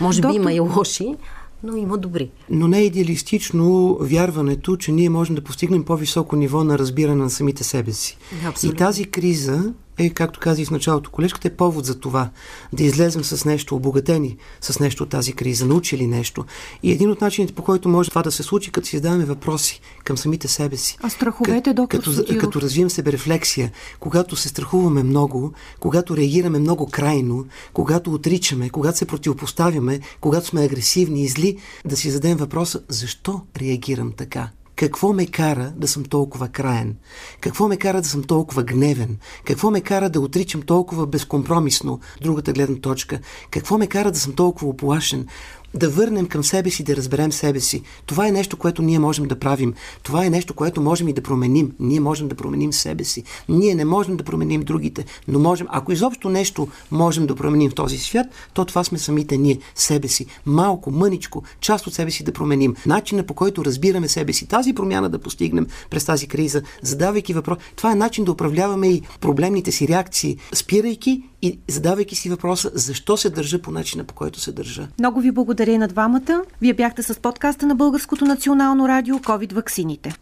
Може 0.01 0.21
Доктор... 0.21 0.33
би 0.33 0.43
има 0.43 0.53
и 0.53 0.61
лоши, 0.61 1.17
но 1.63 1.77
има 1.77 1.99
добри. 1.99 2.31
Но 2.51 2.69
не 2.69 2.79
е 2.79 2.85
идеалистично 2.85 3.97
вярването, 4.01 4.77
че 4.77 4.93
ние 4.93 5.11
можем 5.11 5.35
да 5.35 5.45
постигнем 5.45 5.85
по-високо 5.85 6.37
ниво 6.37 6.65
на 6.65 6.79
разбиране 6.79 7.23
на 7.23 7.31
самите 7.31 7.65
себе 7.65 7.93
си. 7.93 8.17
Абсолютно. 8.47 8.77
И 8.77 8.79
тази 8.79 9.05
криза 9.05 9.73
е, 9.99 10.11
както 10.11 10.41
каза 10.41 10.63
и 10.63 10.65
в 10.65 10.71
началото 10.71 11.11
колежката, 11.11 11.49
е 11.49 11.57
повод 11.57 11.85
за 11.85 12.01
това 12.01 12.31
да 12.73 12.85
излезем 12.85 13.25
с 13.25 13.45
нещо, 13.45 13.77
обогатени 13.77 14.37
с 14.61 14.81
нещо 14.81 15.03
от 15.03 15.09
тази 15.09 15.33
криза, 15.33 15.67
научили 15.67 16.07
нещо. 16.07 16.45
И 16.83 16.93
един 16.93 17.11
от 17.11 17.21
начините, 17.21 17.53
по 17.53 17.63
който 17.63 17.89
може 17.89 18.11
това 18.11 18.23
да 18.23 18.33
се 18.33 18.43
случи, 18.43 18.71
като 18.71 18.87
си 18.87 18.97
задаваме 18.97 19.25
въпроси 19.25 19.81
към 20.05 20.17
самите 20.17 20.49
себе 20.49 20.77
си. 20.77 20.97
А 21.03 21.11
страховете, 21.11 21.73
доктор 21.73 21.99
като, 21.99 22.17
като, 22.17 22.39
като 22.39 22.61
развием 22.61 22.91
себе 22.91 23.13
рефлексия, 23.13 23.73
когато 24.01 24.37
се 24.37 24.49
страхуваме 24.49 25.03
много, 25.03 25.53
когато 25.81 26.17
реагираме 26.17 26.59
много 26.59 26.87
крайно, 26.87 27.47
когато 27.73 28.15
отричаме, 28.15 28.71
когато 28.71 28.99
се 28.99 29.05
противопоставяме, 29.05 30.01
когато 30.21 30.47
сме 30.47 30.65
агресивни 30.65 31.23
и 31.23 31.29
зли, 31.29 31.57
да 31.85 31.97
си 31.97 32.11
зададем 32.11 32.37
въпроса, 32.39 32.81
защо 32.89 33.41
реагирам 33.61 34.13
така? 34.17 34.51
Какво 34.77 35.13
ме 35.13 35.27
кара 35.27 35.73
да 35.77 35.89
съм 35.89 36.05
толкова 36.05 36.49
краен? 36.49 36.97
Какво 37.41 37.69
ме 37.69 37.77
кара 37.77 38.03
да 38.03 38.09
съм 38.09 38.23
толкова 38.23 38.63
гневен? 38.63 39.19
Какво 39.45 39.71
ме 39.71 39.81
кара 39.81 40.11
да 40.11 40.21
отричам 40.21 40.63
толкова 40.63 41.07
безкомпромисно 41.07 42.01
другата 42.23 42.53
гледна 42.53 42.77
точка? 42.77 43.21
Какво 43.51 43.79
ме 43.79 43.87
кара 43.87 44.13
да 44.13 44.19
съм 44.19 44.33
толкова 44.33 44.69
оплашен? 44.69 45.27
Да 45.75 45.89
върнем 45.89 46.27
към 46.27 46.45
себе 46.45 46.71
си, 46.71 46.85
да 46.85 46.97
разберем 46.97 47.33
себе 47.33 47.61
си. 47.61 47.83
Това 48.07 48.29
е 48.29 48.33
нещо, 48.33 48.57
което 48.57 48.83
ние 48.83 48.99
можем 48.99 49.25
да 49.25 49.39
правим. 49.39 49.75
Това 50.03 50.25
е 50.25 50.31
нещо, 50.31 50.55
което 50.55 50.81
можем 50.81 51.09
и 51.09 51.13
да 51.13 51.23
променим. 51.23 51.73
Ние 51.81 52.01
можем 52.01 52.29
да 52.29 52.35
променим 52.35 52.73
себе 52.73 53.05
си. 53.05 53.25
Ние 53.49 53.75
не 53.75 53.85
можем 53.85 54.17
да 54.17 54.25
променим 54.25 54.63
другите, 54.63 55.05
но 55.29 55.39
можем, 55.39 55.67
ако 55.71 55.93
изобщо 55.93 56.29
нещо 56.29 56.69
можем 56.91 57.27
да 57.27 57.35
променим 57.35 57.71
в 57.71 57.75
този 57.75 57.99
свят, 57.99 58.27
то 58.55 58.65
това 58.65 58.85
сме 58.85 58.99
самите 58.99 59.37
ние, 59.37 59.59
себе 59.75 60.09
си. 60.09 60.27
Малко, 60.47 60.91
мъничко, 60.91 61.43
част 61.61 61.87
от 61.87 61.95
себе 61.95 62.11
си 62.11 62.25
да 62.25 62.33
променим. 62.33 62.77
Начина 62.87 63.23
по 63.23 63.35
който 63.35 63.65
разбираме 63.65 64.09
себе 64.09 64.33
си, 64.33 64.47
тази 64.47 64.73
промяна 64.73 65.09
да 65.09 65.19
постигнем 65.19 65.67
през 65.91 66.05
тази 66.05 66.27
криза, 66.27 66.63
задавайки 66.83 67.35
въпрос. 67.35 67.59
Това 67.77 67.93
е 67.93 67.95
начин 67.95 68.25
да 68.25 68.33
управляваме 68.33 68.89
и 68.89 69.03
проблемните 69.21 69.73
си 69.73 69.89
реакции, 69.89 70.39
спирайки 70.55 71.23
и 71.43 71.61
задавайки 71.69 72.17
си 72.17 72.31
въпроса 72.31 72.71
защо 72.75 73.17
се 73.17 73.31
държа 73.31 73.63
по 73.63 73.71
начина 73.71 74.05
по 74.05 74.15
който 74.15 74.41
се 74.41 74.53
държа. 74.53 74.89
Много 74.99 75.21
ви 75.21 75.31
благодаря 75.31 75.79
на 75.79 75.89
двамата. 75.89 76.43
Вие 76.61 76.75
бяхте 76.75 77.03
с 77.03 77.21
подкаста 77.21 77.67
на 77.67 77.75
Българското 77.75 78.25
национално 78.25 78.89
радио 78.89 79.19
COVID 79.19 79.53
ваксините. 79.55 80.15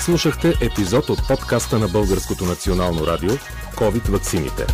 Слушахте 0.00 0.54
епизод 0.62 1.08
от 1.08 1.18
подкаста 1.28 1.78
на 1.78 1.88
Българското 1.88 2.44
национално 2.44 3.06
радио 3.06 3.30
COVID 3.74 4.10
ваксините. 4.10 4.66